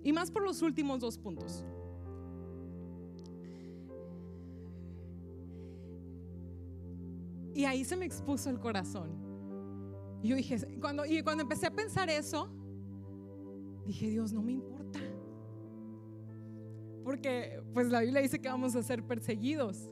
Y 0.02 0.12
más 0.12 0.30
por 0.30 0.42
los 0.42 0.62
últimos 0.62 1.00
dos 1.00 1.18
puntos. 1.18 1.64
Y 7.54 7.64
ahí 7.64 7.84
se 7.84 7.96
me 7.96 8.06
expuso 8.06 8.48
el 8.48 8.58
corazón. 8.58 9.29
Y 10.22 10.28
yo 10.28 10.36
dije, 10.36 10.58
cuando, 10.80 11.06
y 11.06 11.22
cuando 11.22 11.42
empecé 11.42 11.66
a 11.66 11.70
pensar 11.70 12.10
eso, 12.10 12.48
dije, 13.86 14.08
Dios, 14.08 14.32
no 14.32 14.42
me 14.42 14.52
importa. 14.52 15.00
Porque 17.04 17.62
pues 17.72 17.88
la 17.88 18.00
Biblia 18.00 18.20
dice 18.20 18.38
que 18.38 18.48
vamos 18.48 18.74
a 18.76 18.82
ser 18.82 19.02
perseguidos. 19.02 19.90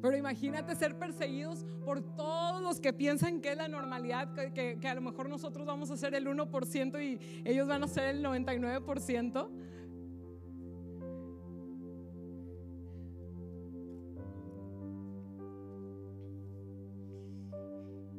Pero 0.00 0.16
imagínate 0.16 0.74
ser 0.76 0.98
perseguidos 0.98 1.66
por 1.84 2.00
todos 2.16 2.62
los 2.62 2.80
que 2.80 2.92
piensan 2.92 3.40
que 3.40 3.52
es 3.52 3.56
la 3.56 3.68
normalidad, 3.68 4.32
que, 4.34 4.78
que, 4.80 4.88
a 4.88 4.94
lo 4.94 5.02
mejor 5.02 5.28
nosotros 5.28 5.66
vamos 5.66 5.90
a 5.90 5.96
ser 5.96 6.14
el 6.14 6.26
1% 6.26 7.02
y 7.04 7.18
ellos 7.44 7.68
van 7.68 7.82
a 7.82 7.88
ser 7.88 8.14
el 8.14 8.24
99%. 8.24 9.48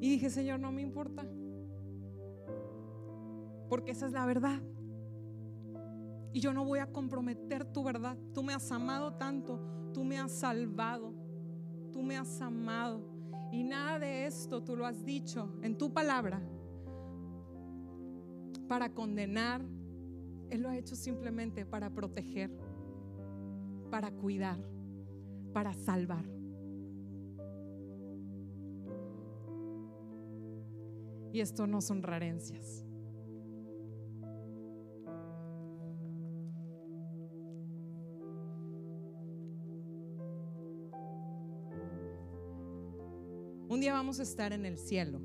Y 0.02 0.10
dije, 0.10 0.32
Señor, 0.32 0.60
no 0.60 0.72
me 0.72 0.82
importa. 0.82 1.24
Porque 3.70 3.92
esa 3.92 4.08
es 4.08 4.12
la 4.12 4.26
verdad. 4.26 4.60
Y 6.34 6.40
yo 6.40 6.54
no 6.54 6.66
voy 6.66 6.80
a 6.80 6.92
comprometer 6.92 7.66
tu 7.66 7.84
verdad. 7.84 8.18
Tú 8.34 8.42
me 8.42 8.52
has 8.54 8.72
amado 8.72 9.14
tanto, 9.14 9.62
tú 9.94 10.04
me 10.04 10.18
has 10.18 10.32
salvado, 10.32 11.14
tú 11.92 12.02
me 12.02 12.18
has 12.18 12.42
amado. 12.42 13.04
Y 13.52 13.64
nada 13.64 14.00
de 14.00 14.26
esto 14.26 14.64
tú 14.64 14.76
lo 14.76 14.88
has 14.88 15.06
dicho 15.06 15.54
en 15.62 15.78
tu 15.78 15.94
palabra 15.94 16.42
para 18.68 18.90
condenar. 18.90 19.62
Él 20.50 20.64
lo 20.64 20.70
ha 20.70 20.78
hecho 20.78 20.96
simplemente 20.96 21.64
para 21.64 21.92
proteger, 21.92 22.50
para 23.92 24.10
cuidar, 24.10 24.58
para 25.54 25.74
salvar. 25.76 26.41
Y 31.34 31.40
esto 31.40 31.66
no 31.66 31.82
son 31.82 32.04
rarencias. 32.04 32.86
Un 43.70 43.80
día 43.80 43.94
vamos 43.94 44.20
a 44.20 44.24
estar 44.24 44.52
en 44.52 44.66
el 44.66 44.78
cielo. 44.78 45.22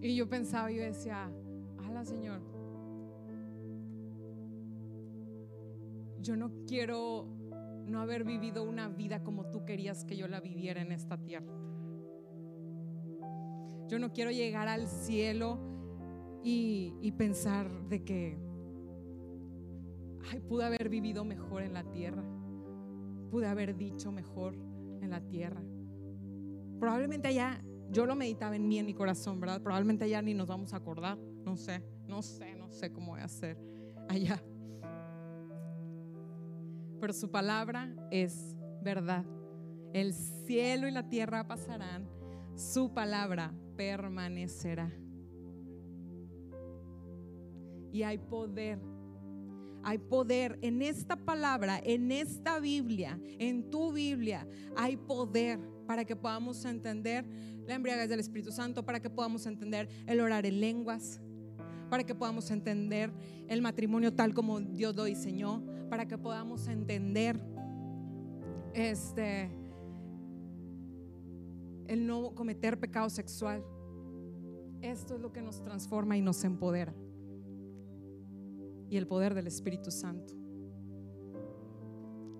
Y 0.00 0.14
yo 0.14 0.28
pensaba, 0.28 0.70
yo 0.70 0.82
decía, 0.82 1.28
ala 1.78 2.04
Señor, 2.04 2.40
yo 6.20 6.36
no 6.36 6.52
quiero 6.66 7.37
no 7.88 8.00
haber 8.00 8.24
vivido 8.24 8.62
una 8.62 8.88
vida 8.88 9.22
como 9.22 9.46
tú 9.46 9.64
querías 9.64 10.04
que 10.04 10.16
yo 10.16 10.28
la 10.28 10.40
viviera 10.40 10.80
en 10.80 10.92
esta 10.92 11.16
tierra. 11.16 11.52
Yo 13.88 13.98
no 13.98 14.12
quiero 14.12 14.30
llegar 14.30 14.68
al 14.68 14.86
cielo 14.86 15.58
y, 16.42 17.12
pensar 17.16 17.70
de 17.88 18.04
que 18.04 18.38
ay, 20.30 20.40
pude 20.40 20.64
haber 20.64 20.88
vivido 20.88 21.24
mejor 21.24 21.62
en 21.62 21.74
la 21.74 21.84
tierra, 21.84 22.22
pude 23.30 23.46
haber 23.46 23.76
dicho 23.76 24.12
mejor 24.12 24.54
en 25.00 25.10
la 25.10 25.20
tierra. 25.20 25.62
Probablemente 26.78 27.28
allá, 27.28 27.62
yo 27.90 28.06
lo 28.06 28.14
meditaba 28.14 28.56
en 28.56 28.68
mí, 28.68 28.78
en 28.78 28.86
mi 28.86 28.94
corazón, 28.94 29.40
¿verdad? 29.40 29.62
Probablemente 29.62 30.04
allá 30.04 30.22
ni 30.22 30.34
nos 30.34 30.46
vamos 30.46 30.74
a 30.74 30.76
acordar, 30.76 31.18
no 31.44 31.56
sé, 31.56 31.82
no 32.06 32.22
sé, 32.22 32.54
no 32.54 32.70
sé 32.70 32.92
cómo 32.92 33.12
voy 33.12 33.20
a 33.20 33.24
hacer 33.24 33.58
allá. 34.08 34.40
Pero 37.00 37.12
su 37.12 37.30
palabra 37.30 37.94
es 38.10 38.56
verdad. 38.82 39.24
El 39.92 40.12
cielo 40.12 40.88
y 40.88 40.90
la 40.90 41.08
tierra 41.08 41.46
pasarán, 41.46 42.08
su 42.54 42.92
palabra 42.92 43.52
permanecerá. 43.76 44.92
Y 47.92 48.02
hay 48.02 48.18
poder 48.18 48.78
hay 49.82 49.98
poder 49.98 50.58
en 50.60 50.82
esta 50.82 51.16
palabra, 51.16 51.80
en 51.82 52.10
esta 52.12 52.58
Biblia, 52.60 53.18
en 53.38 53.70
tu 53.70 53.92
Biblia. 53.92 54.46
Hay 54.76 54.96
poder 54.96 55.58
para 55.86 56.04
que 56.04 56.16
podamos 56.16 56.64
entender 56.64 57.24
la 57.66 57.74
embriaguez 57.74 58.08
del 58.08 58.20
Espíritu 58.20 58.52
Santo, 58.52 58.84
para 58.84 59.00
que 59.00 59.08
podamos 59.08 59.46
entender 59.46 59.88
el 60.06 60.20
orar 60.20 60.44
en 60.46 60.60
lenguas, 60.60 61.20
para 61.88 62.04
que 62.04 62.14
podamos 62.14 62.50
entender 62.50 63.12
el 63.48 63.62
matrimonio 63.62 64.12
tal 64.14 64.34
como 64.34 64.60
Dios 64.60 64.94
lo 64.94 65.04
diseñó, 65.04 65.62
para 65.88 66.06
que 66.06 66.18
podamos 66.18 66.68
entender 66.68 67.40
este 68.74 69.50
el 71.86 72.06
no 72.06 72.34
cometer 72.34 72.78
pecado 72.78 73.08
sexual. 73.08 73.64
Esto 74.82 75.14
es 75.14 75.20
lo 75.20 75.32
que 75.32 75.40
nos 75.40 75.62
transforma 75.62 76.16
y 76.16 76.20
nos 76.20 76.44
empodera 76.44 76.94
y 78.90 78.96
el 78.96 79.06
poder 79.06 79.34
del 79.34 79.46
Espíritu 79.46 79.90
Santo. 79.90 80.34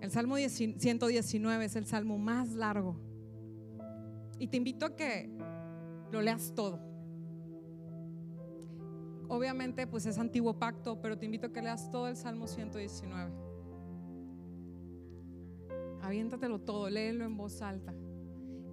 El 0.01 0.11
Salmo 0.11 0.37
119 0.37 1.65
es 1.65 1.75
el 1.75 1.85
salmo 1.85 2.17
más 2.17 2.53
largo. 2.53 2.95
Y 4.39 4.47
te 4.47 4.57
invito 4.57 4.85
a 4.85 4.95
que 4.95 5.29
lo 6.11 6.21
leas 6.21 6.53
todo. 6.55 6.79
Obviamente 9.29 9.87
pues 9.87 10.05
es 10.05 10.17
antiguo 10.17 10.59
pacto, 10.59 10.99
pero 11.01 11.17
te 11.17 11.25
invito 11.25 11.47
a 11.47 11.53
que 11.53 11.61
leas 11.61 11.89
todo 11.89 12.07
el 12.07 12.17
Salmo 12.17 12.47
119. 12.47 13.31
Aviéntatelo 16.01 16.59
todo, 16.59 16.89
léelo 16.89 17.23
en 17.23 17.37
voz 17.37 17.61
alta. 17.61 17.93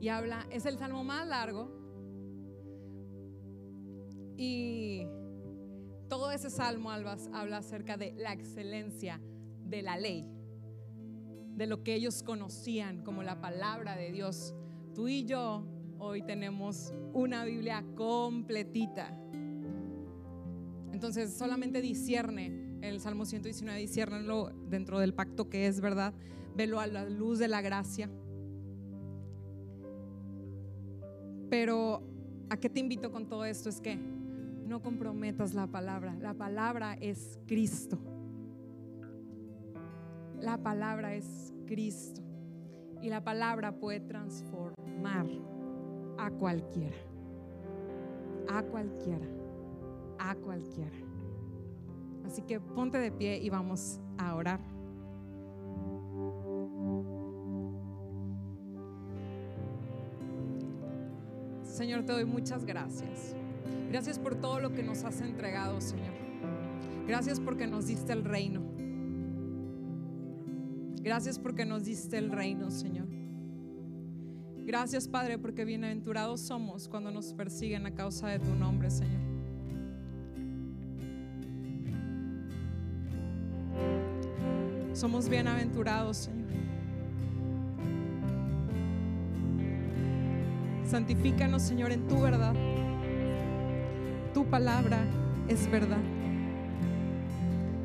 Y 0.01 0.09
habla, 0.09 0.47
es 0.51 0.67
el 0.67 0.79
salmo 0.79 1.05
más 1.05 1.27
largo. 1.27 1.71
Y 4.37 5.07
todo 6.09 6.31
ese 6.31 6.51
salmo 6.51 6.91
habla 6.91 7.57
acerca 7.57 7.97
de 7.97 8.13
la 8.15 8.33
excelencia 8.33 9.21
de 9.65 9.83
la 9.83 9.97
ley, 9.97 10.27
de 11.57 11.67
lo 11.67 11.83
que 11.83 11.95
ellos 11.95 12.23
conocían 12.23 13.03
como 13.03 13.23
la 13.23 13.41
palabra 13.41 13.97
de 13.97 14.13
Dios. 14.13 14.55
Tú 14.95 15.09
y 15.09 15.25
yo 15.25 15.67
hoy 15.99 16.23
tenemos 16.23 16.95
una 17.13 17.45
Biblia 17.45 17.85
completita. 17.97 19.19
Entonces 20.97 21.34
solamente 21.34 21.82
discierne 21.82 22.78
el 22.80 23.01
Salmo 23.01 23.26
119, 23.26 23.78
disciernenlo 23.78 24.51
dentro 24.70 24.99
del 24.99 25.12
pacto 25.12 25.51
que 25.51 25.66
es 25.66 25.82
verdad, 25.82 26.14
velo 26.57 26.80
a 26.80 26.86
la 26.86 27.05
luz 27.05 27.38
de 27.38 27.49
la 27.49 27.61
gracia. 27.61 28.09
Pero 31.51 32.03
¿a 32.49 32.57
qué 32.57 32.70
te 32.70 32.80
invito 32.80 33.12
con 33.12 33.28
todo 33.28 33.44
esto? 33.44 33.68
Es 33.68 33.82
que 33.82 33.97
no 33.97 34.80
comprometas 34.80 35.53
la 35.53 35.66
palabra. 35.66 36.16
La 36.18 36.32
palabra 36.32 36.94
es 36.94 37.38
Cristo. 37.47 37.99
La 40.40 40.57
palabra 40.62 41.14
es 41.14 41.53
Cristo. 41.66 42.22
Y 43.03 43.11
la 43.11 43.22
palabra 43.22 43.78
puede 43.78 44.01
transformar 44.01 45.26
a 46.16 46.30
cualquiera. 46.30 46.97
A 48.49 48.62
cualquiera. 48.62 49.26
A 50.19 50.35
cualquiera. 50.35 50.97
Así 52.25 52.43
que 52.43 52.61
ponte 52.61 52.99
de 52.99 53.12
pie 53.12 53.39
y 53.39 53.51
vamos 53.51 54.01
a 54.19 54.35
orar. 54.35 54.61
Señor, 61.62 62.05
te 62.05 62.12
doy 62.12 62.25
muchas 62.25 62.64
gracias. 62.64 63.37
Gracias 63.91 64.19
por 64.19 64.35
todo 64.35 64.61
lo 64.61 64.73
que 64.73 64.83
nos 64.83 65.05
has 65.05 65.21
entregado, 65.21 65.81
Señor. 65.81 66.14
Gracias 67.07 67.39
porque 67.39 67.67
nos 67.67 67.87
diste 67.87 68.12
el 68.12 68.25
reino. 68.25 68.62
Gracias 71.03 71.39
porque 71.39 71.64
nos 71.64 71.85
diste 71.85 72.19
el 72.19 72.33
reino, 72.33 72.71
Señor. 72.71 73.07
Gracias, 74.64 75.07
Padre, 75.07 75.39
porque 75.39 75.64
bienaventurados 75.64 76.41
somos 76.41 76.89
cuando 76.89 77.12
nos 77.12 77.33
persiguen 77.33 77.87
a 77.87 77.95
causa 77.95 78.27
de 78.27 78.41
tu 78.41 78.55
nombre, 78.57 78.91
Señor. 78.91 79.26
Somos 84.97 85.28
bienaventurados, 85.28 86.16
Señor. 86.16 86.47
Santifícanos, 90.86 91.61
Señor, 91.61 91.92
en 91.92 92.09
tu 92.09 92.18
verdad 92.18 92.55
tu 94.32 94.47
palabra 94.47 94.99
es 95.49 95.70
verdad. 95.70 96.01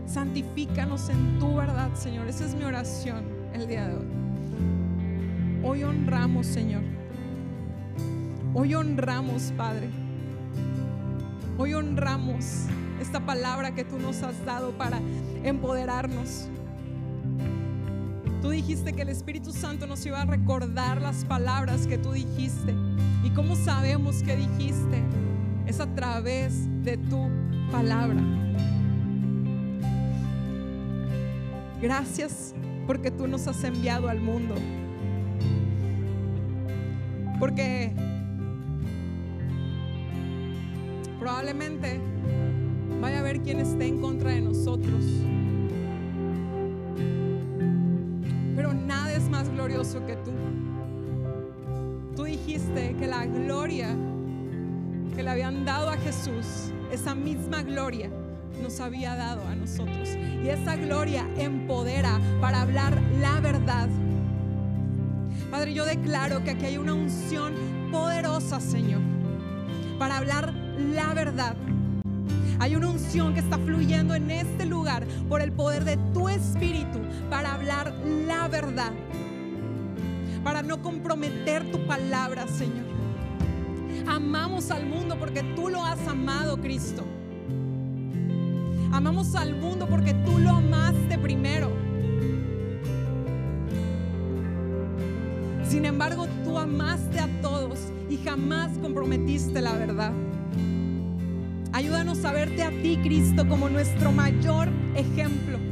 Santifícanos 0.06 1.10
en 1.10 1.38
tu 1.38 1.56
verdad, 1.56 1.94
Señor. 1.96 2.28
Esa 2.28 2.46
es 2.46 2.56
mi 2.56 2.64
oración 2.64 3.26
el 3.54 3.68
día 3.68 3.90
de 3.90 3.96
hoy. 3.96 4.08
Hoy 5.64 5.84
honramos, 5.84 6.48
Señor. 6.48 6.84
Hoy 8.54 8.74
honramos, 8.74 9.52
Padre. 9.58 9.90
Hoy 11.58 11.74
honramos 11.74 12.68
esta 13.02 13.20
palabra 13.26 13.76
que 13.76 13.84
tú 13.84 14.00
nos 14.00 14.24
has 14.24 14.46
dado 14.46 14.72
para 14.78 15.02
empoderarnos. 15.44 16.50
Tú 18.42 18.50
dijiste 18.50 18.94
que 18.94 19.04
el 19.04 19.10
Espíritu 19.10 19.52
Santo 19.52 19.88
nos 19.88 20.06
iba 20.06 20.22
a 20.22 20.26
recordar 20.26 21.02
las 21.02 21.26
palabras 21.26 21.88
que 21.88 21.98
tú 21.98 22.12
dijiste. 22.12 22.74
¿Y 23.24 23.30
cómo 23.32 23.56
sabemos 23.56 24.24
que 24.24 24.36
dijiste? 24.36 25.02
es 25.72 25.80
a 25.80 25.88
través 25.96 26.68
de 26.84 26.98
tu 26.98 27.30
palabra. 27.72 28.22
Gracias 31.82 32.54
porque 32.86 33.10
tú 33.10 33.28
nos 33.28 33.48
has 33.48 33.64
enviado 33.64 34.10
al 34.10 34.20
mundo. 34.20 34.56
Porque 37.40 37.94
probablemente 41.20 42.00
vaya 43.00 43.18
a 43.18 43.20
haber 43.22 43.42
quien 43.42 43.60
esté 43.60 43.88
en 43.88 44.02
contra 44.02 44.32
de 44.32 44.42
nosotros. 44.42 45.06
Que 49.82 50.16
tú. 50.18 50.32
Tú 52.16 52.26
dijiste 52.26 52.96
que 53.00 53.08
la 53.08 53.26
gloria 53.26 53.96
que 55.16 55.24
le 55.24 55.30
habían 55.30 55.66
dado 55.66 55.90
a 55.90 55.98
Jesús, 55.98 56.72
esa 56.92 57.16
misma 57.16 57.64
gloria 57.64 58.12
nos 58.62 58.80
había 58.80 59.16
dado 59.16 59.42
a 59.48 59.56
nosotros. 59.56 60.10
Y 60.44 60.50
esa 60.50 60.76
gloria 60.76 61.28
empodera 61.36 62.20
para 62.40 62.62
hablar 62.62 62.96
la 63.20 63.40
verdad. 63.40 63.90
Padre, 65.50 65.74
yo 65.74 65.84
declaro 65.84 66.44
que 66.44 66.52
aquí 66.52 66.66
hay 66.66 66.78
una 66.78 66.94
unción 66.94 67.56
poderosa, 67.92 68.60
Señor, 68.60 69.02
para 69.98 70.18
hablar 70.18 70.54
la 70.94 71.16
verdad. 71.16 71.56
Hay 72.60 72.76
una 72.76 72.90
unción 72.90 73.34
que 73.34 73.40
está 73.40 73.58
fluyendo 73.58 74.14
en 74.14 74.30
este 74.30 74.68
lugar 74.68 75.08
por 75.28 75.42
el 75.42 75.52
poder 75.52 75.86
de 75.86 75.98
tu 76.14 76.30
espíritu 76.30 77.00
para 77.32 77.56
hablar 77.56 77.92
la 78.28 78.48
verdad. 78.48 78.92
Para 80.44 80.64
no 80.64 80.82
comprometer 80.82 81.72
tu 81.72 81.86
palabra, 81.86 82.48
Señor. 82.48 82.86
Amamos 84.08 84.72
al 84.72 84.86
mundo 84.86 85.18
porque 85.20 85.44
tú 85.56 85.70
lo 85.70 85.84
has 85.84 86.08
amado, 86.08 86.58
Cristo. 86.60 87.04
Amamos 88.92 89.36
al 89.36 89.56
mundo 89.56 89.88
porque 89.88 90.14
tú 90.14 90.40
lo 90.40 90.50
amaste 90.50 91.18
primero. 91.18 91.72
Sin 95.64 95.86
embargo, 95.86 96.28
tú 96.44 96.58
amaste 96.58 97.20
a 97.20 97.28
todos 97.42 97.80
y 98.10 98.18
jamás 98.18 98.78
comprometiste 98.82 99.62
la 99.62 99.74
verdad. 99.74 100.12
Ayúdanos 101.72 102.26
a 102.26 102.34
verte 102.34 102.64
a 102.64 102.70
ti, 102.70 103.00
Cristo, 103.02 103.48
como 103.48 103.70
nuestro 103.70 104.12
mayor 104.12 104.68
ejemplo. 104.96 105.71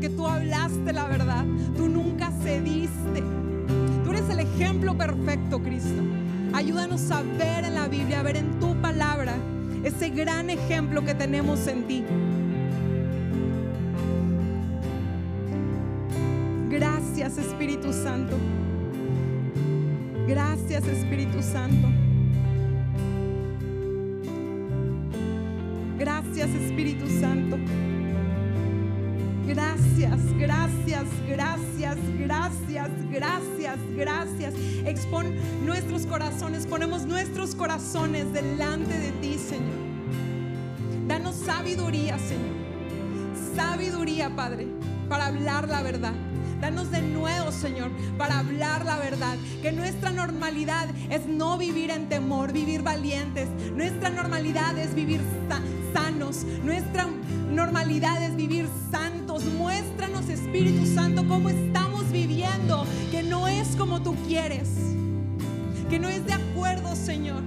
Porque 0.00 0.16
tú 0.16 0.26
hablaste 0.26 0.94
la 0.94 1.08
verdad, 1.08 1.44
tú 1.76 1.86
nunca 1.86 2.30
cediste 2.42 3.22
eres 4.08 4.30
el 4.30 4.40
ejemplo 4.40 4.96
perfecto, 4.96 5.62
Cristo. 5.62 6.02
Ayúdanos 6.54 7.10
a 7.10 7.20
ver 7.20 7.66
en 7.66 7.74
la 7.74 7.86
Biblia, 7.86 8.20
a 8.20 8.22
ver 8.22 8.38
en 8.38 8.58
tu 8.58 8.74
palabra 8.80 9.34
ese 9.84 10.08
gran 10.08 10.48
ejemplo 10.48 11.04
que 11.04 11.14
tenemos 11.14 11.66
en 11.66 11.86
ti. 11.86 12.02
Gracias 16.70 17.36
Espíritu 17.36 17.92
Santo. 17.92 18.38
Gracias 20.26 20.86
Espíritu 20.86 21.42
Santo. 21.42 21.88
Gracias 25.98 26.48
Espíritu 26.48 27.06
Santo. 27.20 27.58
Gracias, 29.50 30.20
gracias, 30.38 31.06
gracias, 31.26 31.96
gracias, 32.20 32.88
gracias, 33.10 33.78
gracias. 33.96 34.54
Expon 34.86 35.34
nuestros 35.66 36.06
corazones, 36.06 36.68
ponemos 36.68 37.04
nuestros 37.04 37.56
corazones 37.56 38.32
delante 38.32 38.96
de 38.96 39.10
ti, 39.20 39.36
Señor. 39.36 39.74
Danos 41.08 41.34
sabiduría, 41.34 42.16
Señor. 42.16 42.54
Sabiduría, 43.56 44.36
Padre, 44.36 44.68
para 45.08 45.26
hablar 45.26 45.68
la 45.68 45.82
verdad. 45.82 46.14
Danos 46.60 46.92
de 46.92 47.02
nuevo, 47.02 47.50
Señor, 47.50 47.90
para 48.16 48.38
hablar 48.38 48.84
la 48.84 48.98
verdad. 48.98 49.36
Que 49.62 49.72
nuestra 49.72 50.12
normalidad 50.12 50.88
es 51.10 51.26
no 51.26 51.58
vivir 51.58 51.90
en 51.90 52.08
temor, 52.08 52.52
vivir 52.52 52.82
valientes. 52.82 53.48
Nuestra 53.74 54.10
normalidad 54.10 54.78
es 54.78 54.94
vivir 54.94 55.20
sanos. 55.92 56.44
Nuestra 56.62 57.08
normalidad 57.50 58.22
es 58.22 58.36
vivir 58.36 58.68
Muéstranos, 59.44 60.28
Espíritu 60.28 60.86
Santo, 60.86 61.26
cómo 61.26 61.48
estamos 61.48 62.10
viviendo, 62.10 62.84
que 63.10 63.22
no 63.22 63.48
es 63.48 63.68
como 63.76 64.02
tú 64.02 64.14
quieres, 64.26 64.68
que 65.88 65.98
no 65.98 66.08
es 66.08 66.24
de 66.26 66.32
acuerdo, 66.32 66.94
Señor, 66.94 67.42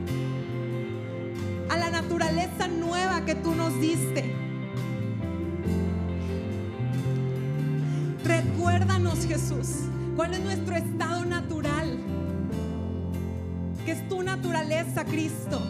a 1.70 1.78
la 1.78 1.90
naturaleza 1.90 2.68
nueva 2.68 3.26
que 3.26 3.36
tú 3.36 3.54
nos 3.56 3.80
diste. 3.80 4.34
Recuérdanos, 8.24 9.26
Jesús, 9.26 9.86
cuál 10.16 10.34
es 10.34 10.40
nuestro 10.42 10.76
estado 10.76 11.26
natural. 11.26 12.00
que 13.86 13.92
es 13.92 14.08
tu 14.08 14.24
naturaleza, 14.24 15.04
Cristo. 15.04 15.62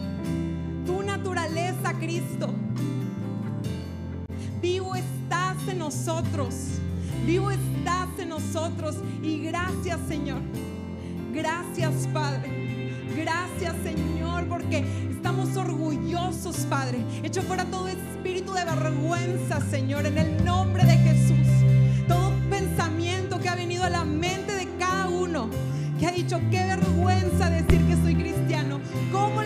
Tu 0.86 1.02
naturaleza, 1.02 1.94
Cristo. 2.00 2.54
Nosotros. 5.94 6.56
Vivo 7.26 7.52
estás 7.52 8.10
en 8.18 8.30
nosotros. 8.30 8.96
Y 9.22 9.40
gracias, 9.44 10.00
Señor. 10.08 10.42
Gracias, 11.34 12.08
Padre. 12.12 12.92
Gracias, 13.16 13.76
Señor, 13.84 14.48
porque 14.48 14.84
estamos 15.12 15.56
orgullosos, 15.56 16.58
Padre. 16.70 16.98
Echo 17.22 17.44
fuera 17.44 17.66
todo 17.66 17.88
espíritu 17.88 18.54
de 18.54 18.66
vergüenza, 18.66 19.62
Señor, 19.70 20.06
en 20.08 20.18
el 20.18 20.44
nombre 20.44 20.84
de 20.84 20.98
Jesús. 20.98 21.48
Todo 22.08 22.34
pensamiento 22.50 23.40
que 23.40 23.50
ha 23.50 23.56
venido 23.56 23.84
a 23.84 23.90
la 23.90 24.04
mente 24.04 24.54
de 24.54 24.68
cada 24.80 25.10
uno, 25.10 25.48
que 26.00 26.08
ha 26.08 26.12
dicho, 26.12 26.40
qué 26.50 26.66
vergüenza 26.66 27.50
decir 27.52 27.86
que 27.88 27.96
soy 27.98 28.16
cristiano. 28.16 28.80
¿Cómo 29.12 29.42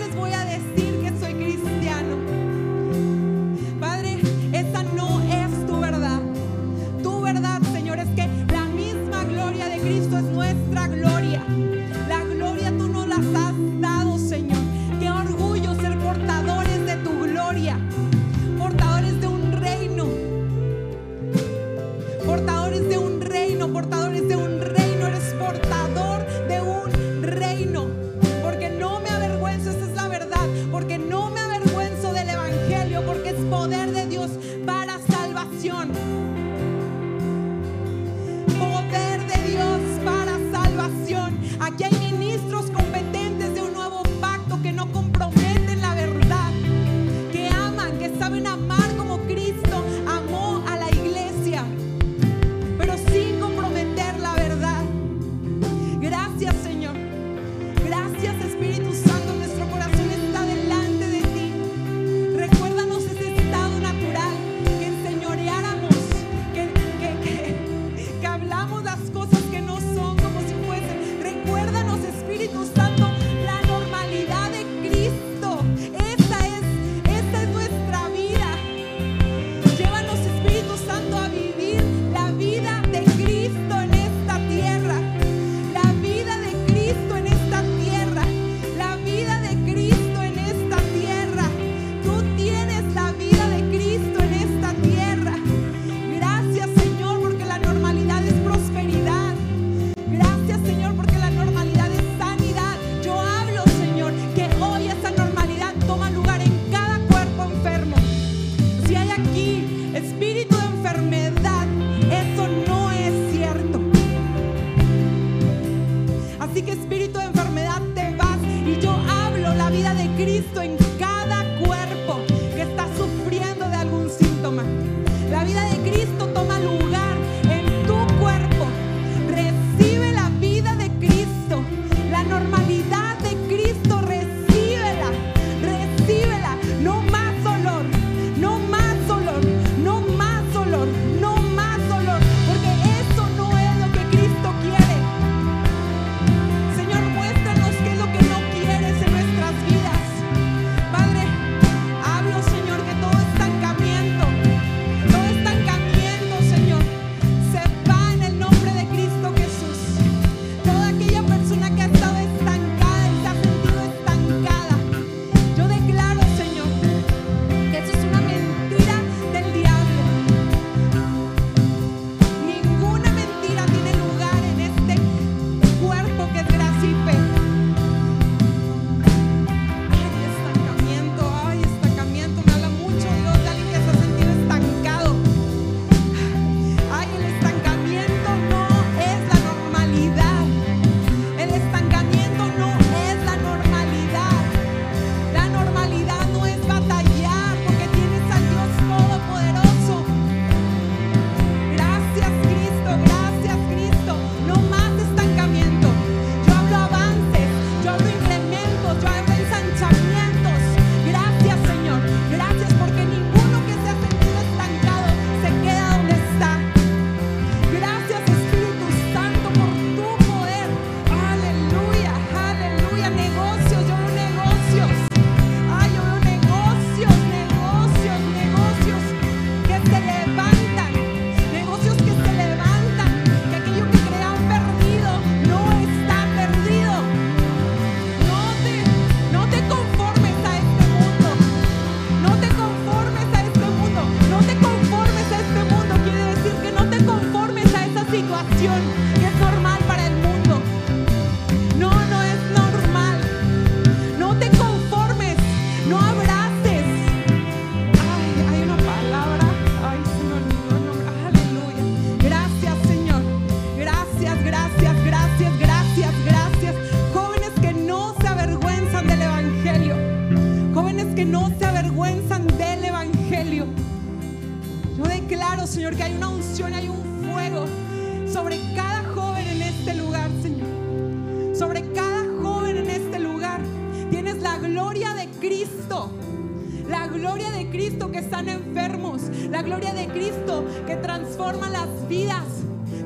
están 288.28 288.50
enfermos. 288.50 289.22
La 289.50 289.62
gloria 289.62 289.94
de 289.94 290.08
Cristo 290.08 290.66
que 290.86 290.98
transforma 290.98 291.70
las 291.70 291.88
vidas. 292.10 292.44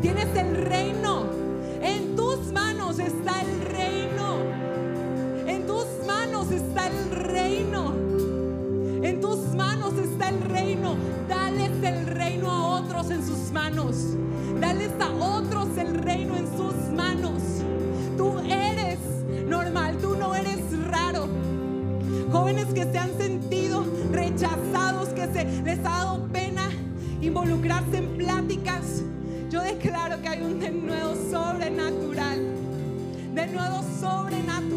Tienes 0.01 0.36
el 0.36 0.55
reino. 0.65 1.28
En 1.80 2.15
tus 2.15 2.51
manos 2.51 2.97
está 2.97 3.41
el 3.41 3.61
reino. 3.72 4.39
En 5.45 5.67
tus 5.67 5.86
manos 6.07 6.49
está 6.49 6.88
el 6.88 7.11
reino. 7.11 7.93
En 9.03 9.22
tus 9.22 9.38
manos 9.53 9.93
está 9.93 10.30
el 10.30 10.41
reino. 10.41 10.95
Dales 11.30 11.72
el 11.84 12.07
reino 12.07 12.49
a 12.49 12.80
otros 12.80 13.11
en 13.11 13.24
sus 13.24 13.51
manos. 13.51 14.17
Dales 14.59 14.91
a 14.99 15.11
otros 15.11 15.78
el 15.78 15.99
reino 15.99 16.36
en 16.36 16.47
sus 16.57 16.74
manos. 16.95 17.43
Tú 18.17 18.39
eres 18.39 18.97
normal, 19.45 19.99
tú 20.01 20.15
no 20.15 20.34
eres 20.34 20.61
raro. 20.88 21.28
Jóvenes 22.32 22.65
que 22.74 22.86
se 22.86 22.97
han 22.97 23.15
sentido 23.19 23.31
les 25.64 25.80
ha 25.80 25.84
dado 25.84 26.28
pena 26.28 26.70
involucrarse 27.22 27.97
en 27.97 28.18
pláticas. 28.18 29.03
Yo 29.49 29.62
declaro 29.62 30.22
que 30.22 30.28
hay 30.28 30.41
un 30.41 30.59
denuedo 30.59 31.16
sobrenatural. 31.30 32.39
Denuedo 33.34 33.84
sobrenatural. 33.99 34.70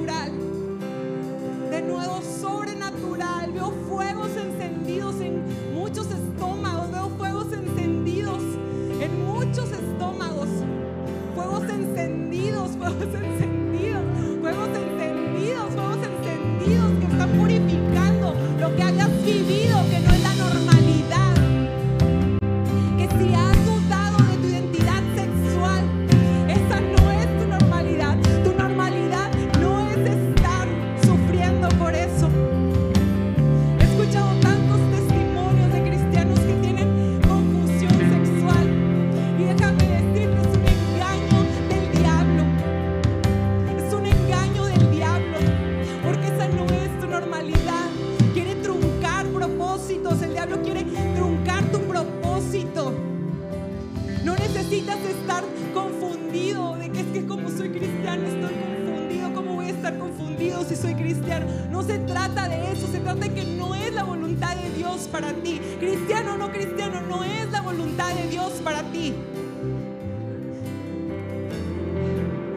Ti. 65.44 65.60
Cristiano 65.78 66.34
o 66.34 66.36
no 66.36 66.50
cristiano, 66.50 67.00
no 67.02 67.22
es 67.22 67.50
la 67.52 67.60
voluntad 67.60 68.12
de 68.14 68.28
Dios 68.28 68.52
para 68.64 68.82
ti. 68.90 69.14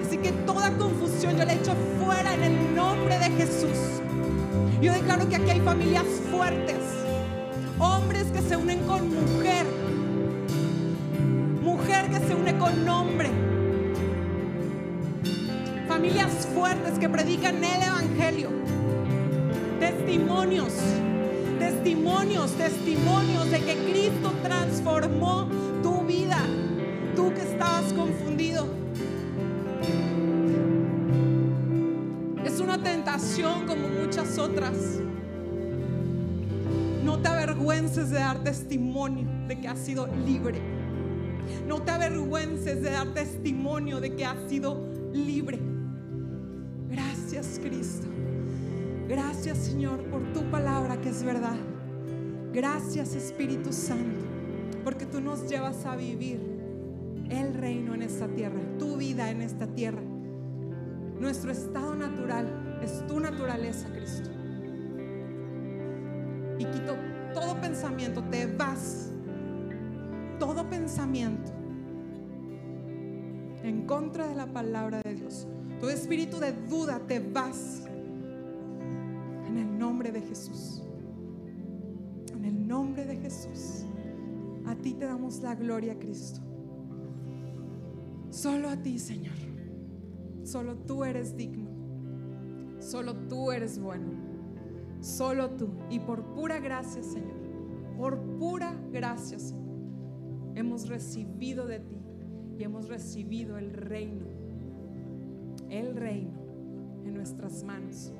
Así 0.04 0.18
que 0.18 0.32
toda 0.32 0.72
confusión 0.72 1.38
yo 1.38 1.46
la 1.46 1.54
echo 1.54 1.76
fuera 2.04 2.34
en 2.34 2.44
el 2.44 2.76
nombre 2.76 3.20
de 3.20 3.30
Jesús. 3.32 4.02
Yo 4.82 4.94
declaro 4.94 5.28
que 5.28 5.36
aquí 5.36 5.52
hay 5.52 5.60
familias 5.60 6.06
fuertes, 6.32 6.78
hombres 7.78 8.26
que 8.32 8.42
se 8.42 8.56
unen 8.56 8.80
con 8.86 9.10
mujer, 9.10 9.66
mujer 11.62 12.10
que 12.10 12.20
se 12.20 12.36
une 12.36 12.58
con 12.58 12.88
hombre, 12.88 13.30
familias 15.88 16.48
fuertes 16.54 17.00
que 17.00 17.10
predican 17.10 17.64
el 17.64 17.82
Evangelio, 17.82 18.50
testimonios, 19.80 20.74
testimonios, 22.46 23.50
de 23.52 23.60
que 23.60 23.76
Cristo 23.90 24.32
transformó 24.44 25.48
tu 25.82 26.02
vida, 26.06 26.38
tú 27.16 27.34
que 27.34 27.42
estabas 27.42 27.92
confundido. 27.94 28.68
Es 32.46 32.60
una 32.60 32.82
tentación 32.82 33.66
como 33.66 33.88
muchas 33.88 34.38
otras. 34.38 35.00
No 37.04 37.20
te 37.20 37.28
avergüences 37.28 38.10
de 38.10 38.20
dar 38.20 38.44
testimonio 38.44 39.28
de 39.48 39.60
que 39.60 39.68
has 39.68 39.80
sido 39.80 40.08
libre. 40.26 40.62
No 41.68 41.82
te 41.82 41.92
avergüences 41.92 42.82
de 42.82 42.92
dar 42.92 43.08
testimonio 43.14 44.00
de 44.00 44.16
que 44.16 44.26
has 44.26 44.38
sido 44.50 44.86
libre. 45.14 45.60
Gracias 46.90 47.60
Cristo. 47.62 48.08
Gracias 49.08 49.58
Señor 49.58 50.04
por 50.06 50.22
tu 50.34 50.44
palabra 50.52 51.00
que 51.00 51.10
es 51.10 51.24
verdad. 51.24 51.58
Gracias 52.54 53.16
Espíritu 53.16 53.72
Santo 53.72 54.26
porque 54.88 55.06
tú 55.06 55.20
nos 55.20 55.50
llevas 55.50 55.86
a 55.86 55.98
vivir 55.98 56.40
el 57.30 57.54
reino 57.54 57.94
en 57.94 58.02
esta 58.02 58.26
tierra, 58.28 58.58
tu 58.80 58.96
vida 58.96 59.30
en 59.30 59.42
esta 59.42 59.68
tierra. 59.68 60.02
Nuestro 61.20 61.52
estado 61.52 61.94
natural 61.94 62.80
es 62.82 63.06
tu 63.06 63.20
naturaleza, 63.20 63.90
Cristo. 63.92 64.30
Y 66.58 66.64
quito 66.66 66.96
todo 67.34 67.60
pensamiento, 67.60 68.24
te 68.32 68.46
vas. 68.46 69.10
Todo 70.40 70.70
pensamiento 70.70 71.52
en 73.64 73.86
contra 73.86 74.28
de 74.28 74.36
la 74.36 74.46
palabra 74.46 75.02
de 75.02 75.16
Dios. 75.16 75.48
Todo 75.82 75.90
espíritu 75.90 76.40
de 76.40 76.54
duda, 76.54 77.02
te 77.08 77.20
vas. 77.20 77.84
En 79.48 79.58
el 79.58 79.78
nombre 79.78 80.14
de 80.14 80.22
Jesús. 80.22 80.87
Nombre 82.68 83.06
de 83.06 83.16
Jesús. 83.16 83.86
A 84.66 84.76
ti 84.76 84.94
te 84.94 85.06
damos 85.06 85.42
la 85.42 85.56
gloria, 85.56 85.98
Cristo. 85.98 86.42
Solo 88.30 88.68
a 88.68 88.76
ti, 88.76 89.00
Señor. 89.00 89.38
Solo 90.44 90.76
tú 90.76 91.06
eres 91.06 91.38
digno. 91.38 91.70
Solo 92.80 93.16
tú 93.30 93.54
eres 93.54 93.80
bueno. 93.80 94.12
Solo 95.00 95.52
tú. 95.52 95.70
Y 95.90 96.02
por 96.02 96.34
pura 96.34 96.60
gracia, 96.60 97.02
Señor. 97.02 97.38
Por 97.98 98.20
pura 98.38 98.78
gracia, 98.92 99.40
Señor. 99.40 99.78
Hemos 100.56 100.90
recibido 100.90 101.68
de 101.68 101.80
ti 101.80 102.02
y 102.60 102.64
hemos 102.64 102.90
recibido 102.90 103.58
el 103.58 103.72
reino. 103.72 104.26
El 105.70 105.96
reino 105.96 106.38
en 107.06 107.14
nuestras 107.14 107.64
manos 107.64 108.12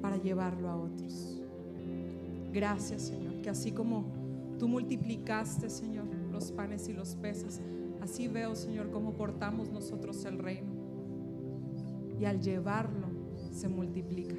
para 0.00 0.16
llevarlo 0.16 0.70
a 0.70 0.76
otros. 0.76 1.41
Gracias, 2.52 3.02
Señor. 3.02 3.40
Que 3.42 3.50
así 3.50 3.72
como 3.72 4.04
tú 4.58 4.68
multiplicaste, 4.68 5.70
Señor, 5.70 6.06
los 6.30 6.52
panes 6.52 6.88
y 6.88 6.92
los 6.92 7.16
peces, 7.16 7.60
así 8.00 8.28
veo, 8.28 8.54
Señor, 8.54 8.90
cómo 8.90 9.14
portamos 9.14 9.70
nosotros 9.70 10.24
el 10.24 10.38
reino 10.38 10.72
y 12.22 12.24
al 12.24 12.40
llevarlo 12.40 13.08
se 13.50 13.68
multiplica. 13.68 14.36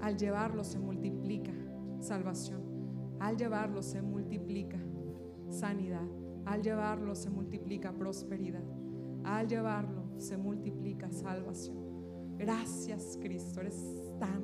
Al 0.00 0.16
llevarlo 0.16 0.64
se 0.64 0.80
multiplica 0.80 1.52
salvación. 2.00 2.60
Al 3.20 3.36
llevarlo 3.36 3.80
se 3.80 4.02
multiplica 4.02 4.78
sanidad. 5.50 6.06
Al 6.46 6.62
llevarlo 6.62 7.14
se 7.14 7.30
multiplica 7.30 7.92
prosperidad. 7.92 8.64
Al 9.22 9.46
llevarlo 9.46 10.02
se 10.18 10.36
multiplica 10.36 11.12
salvación. 11.12 11.76
Gracias 12.36 13.18
Cristo, 13.20 13.60
eres 13.60 13.80
tan, 14.18 14.42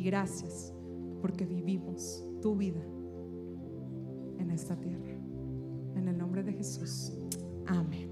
Y 0.00 0.04
gracias 0.04 0.72
porque 1.20 1.44
vivimos 1.44 2.24
tu 2.40 2.56
vida 2.56 2.80
en 4.38 4.50
esta 4.50 4.74
tierra. 4.80 5.12
En 5.94 6.08
el 6.08 6.16
nombre 6.16 6.42
de 6.42 6.54
Jesús. 6.54 7.12
Amén. 7.66 8.09